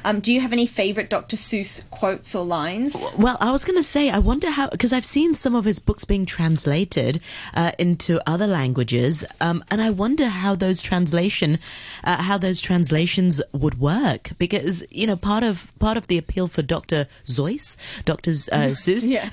Um, 0.04 0.20
do 0.20 0.32
you 0.32 0.40
have 0.40 0.52
any 0.52 0.66
favorite 0.66 1.10
Dr. 1.10 1.36
Seuss 1.36 1.88
quotes 1.90 2.34
or 2.34 2.44
lines? 2.44 3.04
Well, 3.18 3.36
I 3.40 3.50
was 3.50 3.64
going 3.64 3.78
to 3.78 3.82
say, 3.82 4.10
I 4.10 4.18
wonder 4.18 4.50
how, 4.50 4.68
because 4.68 4.92
I've 4.92 5.04
seen 5.04 5.34
some 5.34 5.54
of 5.54 5.64
his 5.64 5.78
books 5.78 6.04
being 6.04 6.26
translated 6.26 7.20
uh, 7.54 7.72
into 7.78 8.20
other 8.28 8.46
languages, 8.46 9.24
um, 9.40 9.64
and 9.70 9.80
I 9.80 9.90
wonder 9.90 10.26
how 10.28 10.54
those 10.54 10.80
translation, 10.80 11.58
uh, 12.04 12.22
how 12.22 12.38
those 12.38 12.60
translations 12.60 13.40
would 13.52 13.78
work. 13.80 14.30
Because 14.38 14.84
you 14.90 15.06
know, 15.06 15.16
part 15.16 15.44
of 15.44 15.72
part 15.78 15.96
of 15.96 16.06
the 16.06 16.18
appeal 16.18 16.48
for 16.48 16.62
Doctor 16.62 17.06
Zeus, 17.26 17.76
Doctor 18.04 18.30
uh, 18.30 18.34
Seuss, 18.74 19.04
Yeah. 19.08 19.28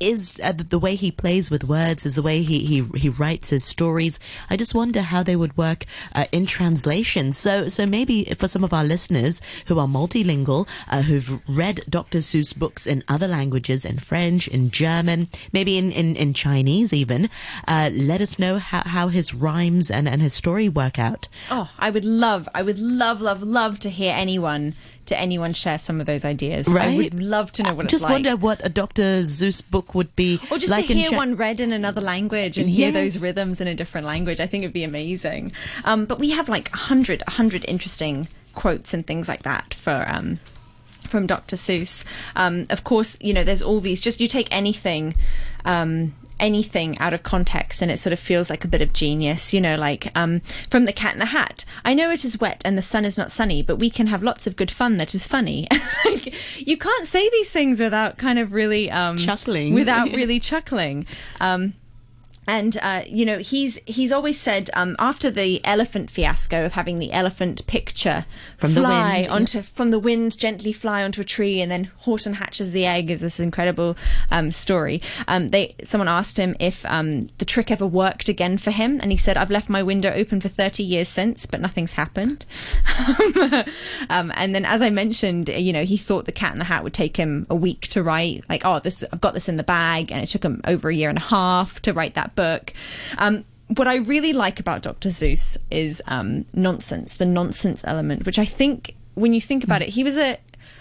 is 0.00 0.40
uh, 0.42 0.52
the, 0.52 0.64
the 0.64 0.78
way 0.78 0.94
he 0.94 1.10
plays 1.10 1.50
with 1.50 1.64
words, 1.64 2.04
is 2.06 2.14
the 2.14 2.22
way 2.22 2.42
he 2.42 2.60
he 2.60 2.82
he 2.98 3.08
writes 3.08 3.50
his 3.50 3.64
stories. 3.64 4.18
I 4.50 4.56
just 4.56 4.74
wonder 4.74 5.02
how 5.02 5.22
they 5.22 5.36
would 5.36 5.56
work 5.56 5.84
uh, 6.14 6.26
in 6.32 6.46
translation. 6.46 7.32
So 7.32 7.68
so 7.68 7.86
maybe 7.86 8.24
for 8.24 8.48
some 8.48 8.64
of 8.64 8.72
our 8.72 8.84
listeners 8.84 9.40
who 9.66 9.78
are 9.78 9.85
multilingual, 9.86 10.68
uh, 10.88 11.02
who've 11.02 11.40
read 11.48 11.80
Dr. 11.88 12.18
Seuss 12.18 12.56
books 12.56 12.86
in 12.86 13.02
other 13.08 13.28
languages, 13.28 13.84
in 13.84 13.98
French, 13.98 14.48
in 14.48 14.70
German, 14.70 15.28
maybe 15.52 15.78
in, 15.78 15.92
in, 15.92 16.16
in 16.16 16.34
Chinese 16.34 16.92
even, 16.92 17.28
uh, 17.68 17.90
let 17.92 18.20
us 18.20 18.38
know 18.38 18.58
how, 18.58 18.82
how 18.82 19.08
his 19.08 19.34
rhymes 19.34 19.90
and, 19.90 20.08
and 20.08 20.22
his 20.22 20.34
story 20.34 20.68
work 20.68 20.98
out. 20.98 21.28
Oh, 21.50 21.70
I 21.78 21.90
would 21.90 22.04
love, 22.04 22.48
I 22.54 22.62
would 22.62 22.78
love, 22.78 23.20
love, 23.20 23.42
love 23.42 23.78
to 23.80 23.90
hear 23.90 24.14
anyone 24.14 24.74
to 25.06 25.18
anyone 25.18 25.52
share 25.52 25.78
some 25.78 26.00
of 26.00 26.06
those 26.06 26.24
ideas. 26.24 26.68
Right. 26.68 26.88
I 26.88 26.96
would 26.96 27.14
love 27.22 27.52
to 27.52 27.62
know 27.62 27.74
what 27.74 27.84
Just 27.84 27.94
it's 27.94 28.02
like. 28.02 28.12
wonder 28.12 28.36
what 28.36 28.64
a 28.64 28.68
Dr. 28.68 29.22
Zeus 29.22 29.60
book 29.60 29.94
would 29.94 30.14
be 30.16 30.40
or 30.50 30.58
just 30.58 30.70
like 30.70 30.86
to 30.88 30.94
hear 30.94 31.12
one 31.12 31.36
read 31.36 31.60
in 31.60 31.72
another 31.72 32.00
language 32.00 32.58
and 32.58 32.68
hear 32.68 32.92
those 32.92 33.22
rhythms 33.22 33.60
in 33.60 33.68
a 33.68 33.74
different 33.74 34.06
language. 34.06 34.40
I 34.40 34.46
think 34.46 34.64
it'd 34.64 34.74
be 34.74 34.84
amazing. 34.84 35.52
Um, 35.84 36.04
but 36.06 36.18
we 36.18 36.30
have 36.30 36.48
like 36.48 36.72
a 36.72 36.76
hundred, 36.76 37.22
hundred 37.28 37.64
interesting 37.68 38.28
quotes 38.56 38.92
and 38.92 39.06
things 39.06 39.28
like 39.28 39.44
that 39.44 39.72
for. 39.74 40.04
Um, 40.08 40.40
from 41.06 41.24
Dr. 41.26 41.54
Seuss. 41.54 42.04
Um, 42.34 42.66
of 42.68 42.82
course, 42.82 43.16
you 43.20 43.32
know, 43.32 43.44
there's 43.44 43.62
all 43.62 43.78
these, 43.78 44.00
just 44.00 44.20
you 44.20 44.26
take 44.26 44.48
anything, 44.50 45.14
um, 45.64 46.14
anything 46.38 46.98
out 46.98 47.14
of 47.14 47.22
context 47.22 47.80
and 47.80 47.90
it 47.90 47.98
sort 47.98 48.12
of 48.12 48.18
feels 48.18 48.50
like 48.50 48.64
a 48.64 48.68
bit 48.68 48.82
of 48.82 48.92
genius, 48.92 49.54
you 49.54 49.60
know, 49.60 49.76
like 49.76 50.10
um, 50.16 50.40
from 50.70 50.84
The 50.84 50.92
Cat 50.92 51.14
in 51.14 51.18
the 51.18 51.26
Hat. 51.26 51.64
I 51.84 51.94
know 51.94 52.10
it 52.10 52.24
is 52.24 52.40
wet 52.40 52.60
and 52.64 52.76
the 52.76 52.82
sun 52.82 53.04
is 53.04 53.16
not 53.16 53.30
sunny, 53.30 53.62
but 53.62 53.76
we 53.76 53.90
can 53.90 54.08
have 54.08 54.22
lots 54.22 54.46
of 54.46 54.56
good 54.56 54.70
fun 54.70 54.96
that 54.96 55.14
is 55.14 55.26
funny. 55.26 55.66
Like, 56.04 56.34
you 56.66 56.76
can't 56.76 57.06
say 57.06 57.28
these 57.30 57.50
things 57.50 57.80
without 57.80 58.16
kind 58.18 58.38
of 58.38 58.52
really 58.52 58.90
um, 58.90 59.16
Chuckling. 59.16 59.74
Without 59.74 60.08
really 60.12 60.38
chuckling. 60.38 61.06
And 62.48 62.78
uh, 62.80 63.02
you 63.06 63.24
know 63.24 63.38
he's 63.38 63.78
he's 63.86 64.12
always 64.12 64.38
said 64.38 64.70
um, 64.74 64.94
after 64.98 65.30
the 65.30 65.64
elephant 65.64 66.10
fiasco 66.10 66.64
of 66.64 66.72
having 66.72 66.98
the 66.98 67.12
elephant 67.12 67.66
picture 67.66 68.24
From 68.56 68.74
the 68.74 68.80
fly 68.80 69.18
wind, 69.20 69.28
onto 69.28 69.62
from 69.62 69.90
the 69.90 69.98
wind 69.98 70.38
gently 70.38 70.72
fly 70.72 71.02
onto 71.02 71.20
a 71.20 71.24
tree 71.24 71.60
and 71.60 71.70
then 71.70 71.90
Horton 71.98 72.34
hatches 72.34 72.70
the 72.70 72.86
egg 72.86 73.10
is 73.10 73.20
this 73.20 73.40
incredible 73.40 73.96
um, 74.30 74.52
story. 74.52 75.02
Um, 75.26 75.48
they 75.48 75.74
someone 75.84 76.08
asked 76.08 76.38
him 76.38 76.54
if 76.60 76.86
um, 76.86 77.28
the 77.38 77.44
trick 77.44 77.70
ever 77.70 77.86
worked 77.86 78.28
again 78.28 78.58
for 78.58 78.70
him 78.70 79.00
and 79.02 79.10
he 79.10 79.18
said 79.18 79.36
I've 79.36 79.50
left 79.50 79.68
my 79.68 79.82
window 79.82 80.12
open 80.12 80.40
for 80.40 80.48
thirty 80.48 80.84
years 80.84 81.08
since 81.08 81.46
but 81.46 81.60
nothing's 81.60 81.94
happened. 81.94 82.46
um, 84.08 84.32
and 84.36 84.54
then 84.54 84.64
as 84.64 84.82
I 84.82 84.90
mentioned 84.90 85.48
you 85.48 85.72
know 85.72 85.84
he 85.84 85.96
thought 85.96 86.26
the 86.26 86.32
Cat 86.32 86.52
in 86.52 86.60
the 86.60 86.64
Hat 86.64 86.84
would 86.84 86.94
take 86.94 87.16
him 87.16 87.46
a 87.50 87.56
week 87.56 87.88
to 87.88 88.04
write 88.04 88.44
like 88.48 88.62
oh 88.64 88.78
this 88.78 89.02
I've 89.12 89.20
got 89.20 89.34
this 89.34 89.48
in 89.48 89.56
the 89.56 89.64
bag 89.64 90.12
and 90.12 90.22
it 90.22 90.28
took 90.28 90.44
him 90.44 90.60
over 90.64 90.88
a 90.88 90.94
year 90.94 91.08
and 91.08 91.18
a 91.18 91.22
half 91.22 91.82
to 91.82 91.92
write 91.92 92.14
that 92.14 92.35
book. 92.36 92.72
Um, 93.18 93.44
what 93.68 93.88
I 93.88 93.96
really 93.96 94.32
like 94.32 94.60
about 94.60 94.82
Dr. 94.82 95.10
Zeus 95.10 95.58
is 95.70 96.00
um, 96.06 96.44
nonsense, 96.54 97.16
the 97.16 97.26
nonsense 97.26 97.82
element, 97.84 98.24
which 98.24 98.38
I 98.38 98.44
think 98.44 98.94
when 99.14 99.34
you 99.34 99.40
think 99.40 99.64
about 99.64 99.82
it, 99.82 99.88
he 99.88 100.04
was 100.04 100.16
a 100.16 100.38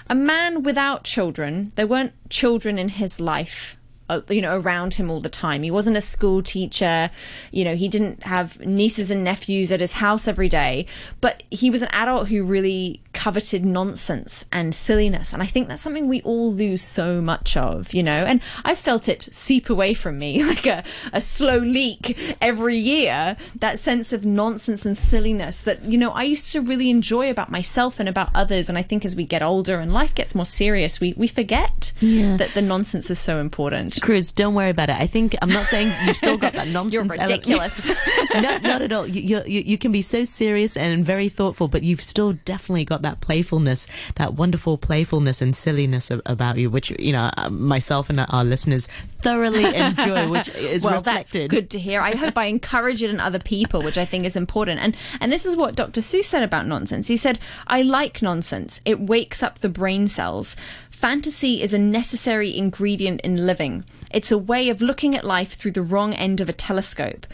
a 0.07 0.15
man 0.15 0.63
without 0.63 1.03
children. 1.03 1.71
There 1.75 1.87
weren't 1.87 2.13
children 2.29 2.77
in 2.77 2.89
his 2.89 3.19
life. 3.19 3.77
Uh, 4.07 4.21
you 4.29 4.39
know, 4.41 4.55
around 4.59 4.93
him 4.93 5.09
all 5.09 5.19
the 5.19 5.29
time. 5.29 5.63
He 5.63 5.71
wasn't 5.71 5.97
a 5.97 6.01
school 6.01 6.43
teacher. 6.43 7.09
You 7.51 7.63
know, 7.65 7.75
he 7.75 7.87
didn't 7.87 8.21
have 8.21 8.59
nieces 8.63 9.09
and 9.09 9.23
nephews 9.23 9.71
at 9.71 9.79
his 9.79 9.93
house 9.93 10.27
every 10.27 10.47
day. 10.47 10.85
But 11.21 11.41
he 11.49 11.71
was 11.71 11.81
an 11.81 11.87
adult 11.91 12.27
who 12.29 12.45
really 12.45 13.01
coveted 13.13 13.65
nonsense 13.65 14.45
and 14.51 14.75
silliness. 14.75 15.33
And 15.33 15.41
I 15.41 15.47
think 15.47 15.69
that's 15.69 15.81
something 15.81 16.07
we 16.07 16.21
all 16.21 16.51
lose 16.51 16.83
so 16.83 17.19
much 17.19 17.57
of, 17.57 17.95
you 17.95 18.03
know. 18.03 18.11
And 18.25 18.41
I 18.63 18.75
felt 18.75 19.09
it 19.09 19.23
seep 19.31 19.71
away 19.71 19.95
from 19.95 20.19
me 20.19 20.43
like 20.51 20.67
a, 20.67 20.83
a 21.11 21.19
slow 21.19 21.57
leak 21.57 22.35
every 22.41 22.77
year. 22.77 23.35
That 23.59 23.79
sense 23.79 24.13
of 24.13 24.23
nonsense 24.23 24.85
and 24.85 24.95
silliness 24.95 25.61
that, 25.61 25.83
you 25.83 25.97
know, 25.97 26.11
I 26.11 26.23
used 26.23 26.51
to 26.51 26.61
really 26.61 26.91
enjoy 26.91 27.31
about 27.31 27.49
myself 27.49 27.99
and 27.99 28.07
about 28.07 28.29
others. 28.35 28.69
And 28.69 28.77
I 28.77 28.83
think 28.83 29.03
as 29.03 29.15
we 29.15 29.23
get 29.25 29.41
older 29.41 29.79
and 29.79 29.91
life 29.91 30.13
gets 30.13 30.35
more 30.35 30.45
serious, 30.45 30.99
we, 30.99 31.13
we 31.17 31.27
forget 31.27 31.91
Yeah. 32.01 32.37
that 32.37 32.53
the 32.53 32.61
nonsense 32.61 33.09
is 33.09 33.17
so 33.17 33.39
important. 33.39 33.94
Cruz, 33.99 34.31
don't 34.31 34.53
worry 34.53 34.69
about 34.69 34.89
it. 34.89 34.95
I 34.95 35.07
think 35.07 35.35
I'm 35.41 35.49
not 35.49 35.65
saying 35.67 35.93
you've 36.05 36.17
still 36.17 36.37
got 36.37 36.53
that 36.53 36.67
nonsense. 36.69 36.93
You're 36.93 37.03
ridiculous. 37.03 37.89
no, 38.33 38.57
not 38.59 38.81
at 38.81 38.91
all. 38.91 39.07
You, 39.07 39.43
you, 39.45 39.61
you 39.65 39.77
can 39.77 39.91
be 39.91 40.01
so 40.01 40.25
serious 40.25 40.77
and 40.77 41.05
very 41.05 41.29
thoughtful, 41.29 41.67
but 41.67 41.83
you've 41.83 42.03
still 42.03 42.33
definitely 42.45 42.85
got 42.85 43.01
that 43.03 43.21
playfulness, 43.21 43.87
that 44.15 44.33
wonderful 44.33 44.77
playfulness 44.77 45.41
and 45.41 45.55
silliness 45.55 46.11
about 46.25 46.57
you, 46.57 46.69
which 46.69 46.91
you 46.99 47.11
know 47.11 47.29
uh, 47.37 47.49
myself 47.49 48.09
and 48.09 48.19
our 48.19 48.43
listeners 48.43 48.87
thoroughly 49.25 49.65
enjoy, 49.75 50.29
which 50.29 50.49
is 50.49 50.85
well, 50.85 50.97
reflected. 50.97 51.49
that's 51.49 51.53
good 51.53 51.69
to 51.71 51.79
hear. 51.79 52.01
I 52.01 52.15
hope 52.15 52.37
I 52.37 52.45
encourage 52.45 53.01
it 53.01 53.09
in 53.09 53.19
other 53.19 53.39
people, 53.39 53.81
which 53.81 53.97
I 53.97 54.05
think 54.05 54.25
is 54.25 54.35
important. 54.35 54.79
And 54.81 54.95
and 55.19 55.31
this 55.31 55.45
is 55.45 55.55
what 55.55 55.75
Dr. 55.75 56.01
Seuss 56.01 56.25
said 56.25 56.43
about 56.43 56.67
nonsense. 56.67 57.07
He 57.07 57.17
said, 57.17 57.39
"I 57.67 57.81
like 57.81 58.21
nonsense. 58.21 58.81
It 58.85 58.99
wakes 58.99 59.41
up 59.41 59.59
the 59.59 59.69
brain 59.69 60.07
cells." 60.07 60.55
Fantasy 60.95 61.61
is 61.61 61.73
a 61.73 61.77
necessary 61.77 62.57
ingredient 62.57 63.21
in 63.21 63.45
living. 63.45 63.83
It's 64.11 64.31
a 64.31 64.37
way 64.37 64.69
of 64.69 64.81
looking 64.81 65.13
at 65.15 65.25
life 65.25 65.53
through 65.53 65.71
the 65.73 65.81
wrong 65.81 66.13
end 66.13 66.39
of 66.41 66.49
a 66.49 66.53
telescope, 66.53 67.27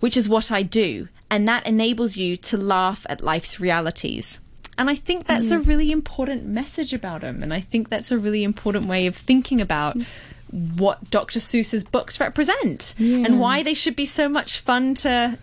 which 0.00 0.16
is 0.16 0.28
what 0.28 0.50
I 0.52 0.62
do. 0.62 1.08
and 1.30 1.46
that 1.46 1.66
enables 1.66 2.16
you 2.16 2.36
to 2.38 2.56
laugh 2.56 3.04
at 3.10 3.20
life's 3.22 3.60
realities. 3.60 4.40
And 4.78 4.88
I 4.88 4.94
think 4.94 5.26
that's 5.26 5.50
a 5.50 5.58
mm. 5.58 5.66
really 5.66 5.90
important 5.90 6.46
message 6.46 6.94
about 6.94 7.22
him. 7.22 7.42
And 7.42 7.52
I 7.52 7.60
think 7.60 7.90
that's 7.90 8.10
a 8.12 8.18
really 8.18 8.44
important 8.44 8.86
way 8.86 9.06
of 9.06 9.14
thinking 9.16 9.60
about 9.60 9.98
mm. 9.98 10.06
what 10.78 11.10
Dr. 11.10 11.40
Seuss's 11.40 11.84
books 11.84 12.18
represent 12.20 12.94
Yeah. 12.96 13.26
and 13.26 13.40
why 13.40 13.62
they 13.62 13.74
should 13.74 13.96
be 13.96 14.06
so 14.06 14.28
much 14.28 14.60
fun 14.60 14.94
to 15.02 15.36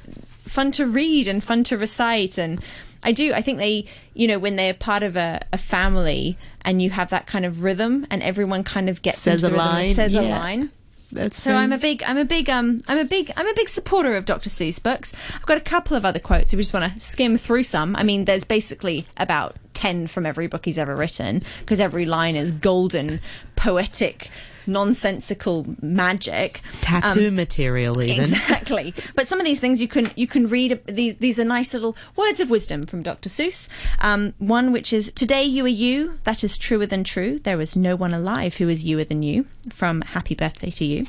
fun 0.55 0.71
to 0.71 0.87
read 0.87 1.27
and 1.27 1.43
fun 1.43 1.63
to 1.65 1.77
recite 1.77 2.37
and 2.37 2.61
I 3.05 3.13
do 3.13 3.33
I 3.33 3.41
think 3.41 3.59
they 3.59 3.85
you 4.13 4.27
know 4.27 4.39
when 4.39 4.57
they're 4.57 4.73
part 4.73 5.03
of 5.03 5.15
a, 5.15 5.45
a 5.53 5.57
family 5.57 6.37
and 6.61 6.81
you 6.81 6.89
have 6.89 7.11
that 7.11 7.27
kind 7.27 7.45
of 7.45 7.63
rhythm 7.63 8.05
and 8.09 8.21
everyone 8.21 8.63
kind 8.63 8.89
of 8.89 9.01
gets 9.01 9.19
Says 9.19 9.43
into 9.43 9.55
a 9.55 9.57
the 9.57 9.63
line, 9.63 9.93
says 9.93 10.15
a 10.15 10.21
line 10.21 10.71
That's 11.11 11.41
so 11.41 11.55
I'm 11.55 11.71
a 11.71 11.77
big, 11.77 12.03
I'm 12.03 12.17
a 12.17 12.25
big, 12.25 12.49
um, 12.49 12.81
I'm 12.87 12.97
a 12.97 13.05
big, 13.05 13.31
I'm 13.37 13.47
a 13.47 13.53
big 13.53 13.69
supporter 13.69 14.15
of 14.15 14.25
Dr. 14.25 14.49
Seuss 14.49 14.81
books. 14.81 15.13
I've 15.33 15.45
got 15.45 15.57
a 15.57 15.61
couple 15.61 15.95
of 15.95 16.03
other 16.03 16.19
quotes. 16.19 16.51
If 16.51 16.57
we 16.57 16.63
just 16.63 16.73
want 16.73 16.91
to 16.91 16.99
skim 16.99 17.37
through 17.37 17.63
some, 17.63 17.95
I 17.95 18.03
mean, 18.03 18.25
there's 18.25 18.43
basically 18.43 19.05
about 19.15 19.55
ten 19.73 20.07
from 20.07 20.25
every 20.25 20.47
book 20.47 20.65
he's 20.65 20.77
ever 20.77 20.95
written 20.95 21.43
because 21.59 21.79
every 21.79 22.05
line 22.05 22.35
is 22.35 22.51
golden, 22.51 23.21
poetic, 23.55 24.29
nonsensical 24.67 25.65
magic. 25.81 26.61
tattoo 26.81 27.27
Um, 27.27 27.35
material 27.35 28.01
even. 28.01 28.25
Exactly. 28.25 28.93
But 29.15 29.27
some 29.27 29.39
of 29.39 29.45
these 29.45 29.59
things 29.59 29.81
you 29.81 29.87
can 29.87 30.09
you 30.15 30.27
can 30.27 30.47
read. 30.47 30.79
These 30.85 31.17
these 31.17 31.39
are 31.39 31.45
nice 31.45 31.73
little 31.73 31.95
words 32.15 32.39
of 32.39 32.49
wisdom 32.49 32.83
from 32.83 33.03
Dr. 33.03 33.29
Seuss. 33.29 33.67
Um, 33.99 34.33
one 34.37 34.71
which 34.71 34.93
is 34.93 35.11
today 35.13 35.43
you 35.43 35.65
are 35.65 35.67
you. 35.67 36.19
That 36.23 36.43
is 36.43 36.57
truer 36.57 36.85
than 36.85 37.03
true. 37.03 37.39
There 37.39 37.61
is 37.61 37.75
no 37.75 37.95
one 37.95 38.13
alive 38.13 38.55
who 38.55 38.69
is 38.69 38.83
youer 38.83 39.07
than 39.07 39.23
you. 39.23 39.45
From 39.69 40.01
Happy 40.01 40.35
Birthday 40.35 40.69
to 40.71 40.85
You. 40.85 41.05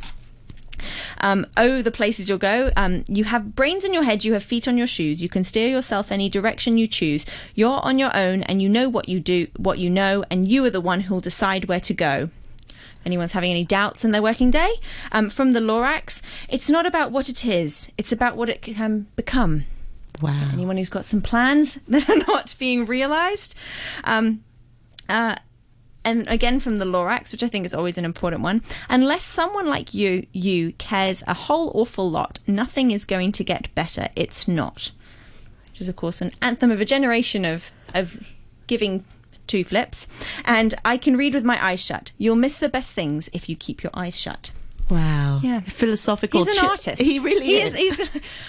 Um, 1.19 1.47
oh, 1.57 1.83
the 1.83 1.91
places 1.91 2.29
you'll 2.29 2.39
go. 2.39 2.71
Um, 2.77 3.05
you 3.09 3.25
have 3.25 3.55
brains 3.55 3.85
in 3.85 3.95
your 3.95 4.03
head, 4.03 4.25
you 4.25 4.35
have 4.35 4.43
feet 4.43 4.69
on 4.69 4.77
your 4.77 4.87
shoes. 4.87 5.23
You 5.23 5.29
can 5.29 5.45
steer 5.45 5.69
yourself 5.69 6.13
any 6.13 6.29
direction 6.29 6.79
you 6.79 6.87
choose. 6.87 7.25
You're 7.55 7.85
on 7.85 7.99
your 7.99 8.15
own, 8.17 8.43
and 8.45 8.61
you 8.61 8.69
know 8.69 8.89
what 8.89 9.09
you 9.09 9.21
do, 9.21 9.47
what 9.57 9.79
you 9.79 9.91
know, 9.91 10.25
and 10.31 10.49
you 10.49 10.65
are 10.65 10.71
the 10.71 10.81
one 10.81 11.03
who'll 11.03 11.21
decide 11.21 11.67
where 11.67 11.81
to 11.81 11.95
go. 11.95 12.31
Anyone's 13.07 13.33
having 13.33 13.53
any 13.53 13.65
doubts 13.65 14.05
in 14.05 14.11
their 14.11 14.21
working 14.21 14.51
day? 14.51 14.75
Um, 15.13 15.31
from 15.31 15.53
the 15.53 15.61
Lorax, 15.61 16.21
it's 16.49 16.69
not 16.69 16.85
about 16.85 17.13
what 17.13 17.29
it 17.29 17.47
is; 17.47 17.91
it's 17.97 18.13
about 18.13 18.37
what 18.37 18.49
it 18.49 18.61
can 18.61 19.07
become. 19.15 19.65
Wow. 20.21 20.51
Anyone 20.53 20.77
who's 20.77 20.89
got 20.89 21.05
some 21.05 21.23
plans 21.23 21.77
that 21.89 22.11
are 22.11 22.19
not 22.27 22.55
being 22.59 22.85
realised. 22.85 23.55
Um, 24.05 24.43
uh, 25.09 25.37
and 26.05 26.29
again 26.29 26.61
from 26.61 26.77
the 26.77 26.85
Lorax, 26.85 27.33
which 27.33 27.43
I 27.43 27.49
think 27.49 27.67
is 27.67 27.75
always 27.75 27.99
an 27.99 28.05
important 28.05 28.43
one. 28.43 28.63
Unless 28.89 29.25
someone 29.25 29.67
like 29.67 29.93
you 29.95 30.27
you 30.33 30.73
cares 30.73 31.23
a 31.27 31.35
whole 31.35 31.71
awful 31.75 32.11
lot, 32.11 32.41
nothing 32.47 32.93
is 32.93 33.05
going 33.05 33.33
to 33.33 33.45
get 33.45 33.75
better. 33.75 34.09
It's 34.15 34.47
not. 34.47 34.93
Which 35.71 35.81
is 35.81 35.89
of 35.89 35.97
course 35.97 36.21
an 36.21 36.33
anthem 36.41 36.71
of 36.71 36.81
a 36.81 36.85
generation 36.85 37.45
of 37.45 37.73
of 37.93 38.19
giving 38.67 39.05
two 39.47 39.65
flips. 39.65 40.07
And 40.45 40.75
I 40.85 40.97
can 40.97 41.17
read 41.17 41.35
with 41.35 41.45
my 41.45 41.65
eyes 41.65 41.81
shut. 41.81 42.13
You'll 42.19 42.37
miss 42.37 42.59
the 42.59 42.69
best 42.69 42.93
things 42.93 43.29
if 43.33 43.49
you 43.49 43.57
keep 43.57 43.83
your 43.83 43.93
eyes 43.95 44.17
shut. 44.17 44.51
Wow. 44.91 45.41
Yeah. 45.43 45.61
Philosophical. 45.61 46.41
He's 46.41 46.49
an 46.49 46.63
chi- 46.63 46.67
artist. 46.67 47.03
He 47.03 47.19
really 47.19 47.47
He 47.47 47.61
is. 47.61 47.75
He's, 47.75 48.01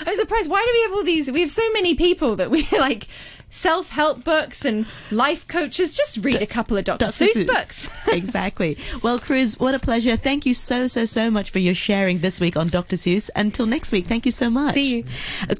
I'm 0.05 0.15
surprised. 0.15 0.49
Why 0.49 0.63
do 0.65 0.71
we 0.71 0.81
have 0.83 0.91
all 0.93 1.03
these? 1.03 1.31
We 1.31 1.41
have 1.41 1.51
so 1.51 1.67
many 1.71 1.95
people 1.95 2.35
that 2.35 2.51
we 2.51 2.67
like 2.79 3.07
self 3.49 3.89
help 3.89 4.23
books 4.23 4.65
and 4.65 4.85
life 5.09 5.47
coaches. 5.47 5.93
Just 5.95 6.23
read 6.23 6.41
a 6.41 6.45
couple 6.45 6.77
of 6.77 6.83
Dr. 6.83 7.05
Dr. 7.05 7.11
Seuss, 7.25 7.43
Seuss. 7.43 7.47
books. 7.47 7.89
exactly. 8.07 8.77
Well, 9.01 9.19
Cruz, 9.19 9.59
what 9.59 9.73
a 9.73 9.79
pleasure. 9.79 10.15
Thank 10.15 10.45
you 10.45 10.53
so, 10.53 10.87
so, 10.87 11.05
so 11.05 11.31
much 11.31 11.49
for 11.49 11.59
your 11.59 11.75
sharing 11.75 12.19
this 12.19 12.39
week 12.39 12.57
on 12.57 12.67
Dr. 12.67 12.97
Seuss. 12.97 13.29
Until 13.35 13.65
next 13.65 13.91
week, 13.91 14.05
thank 14.05 14.25
you 14.25 14.31
so 14.31 14.49
much. 14.49 14.73
See 14.73 14.97
you. 14.97 15.05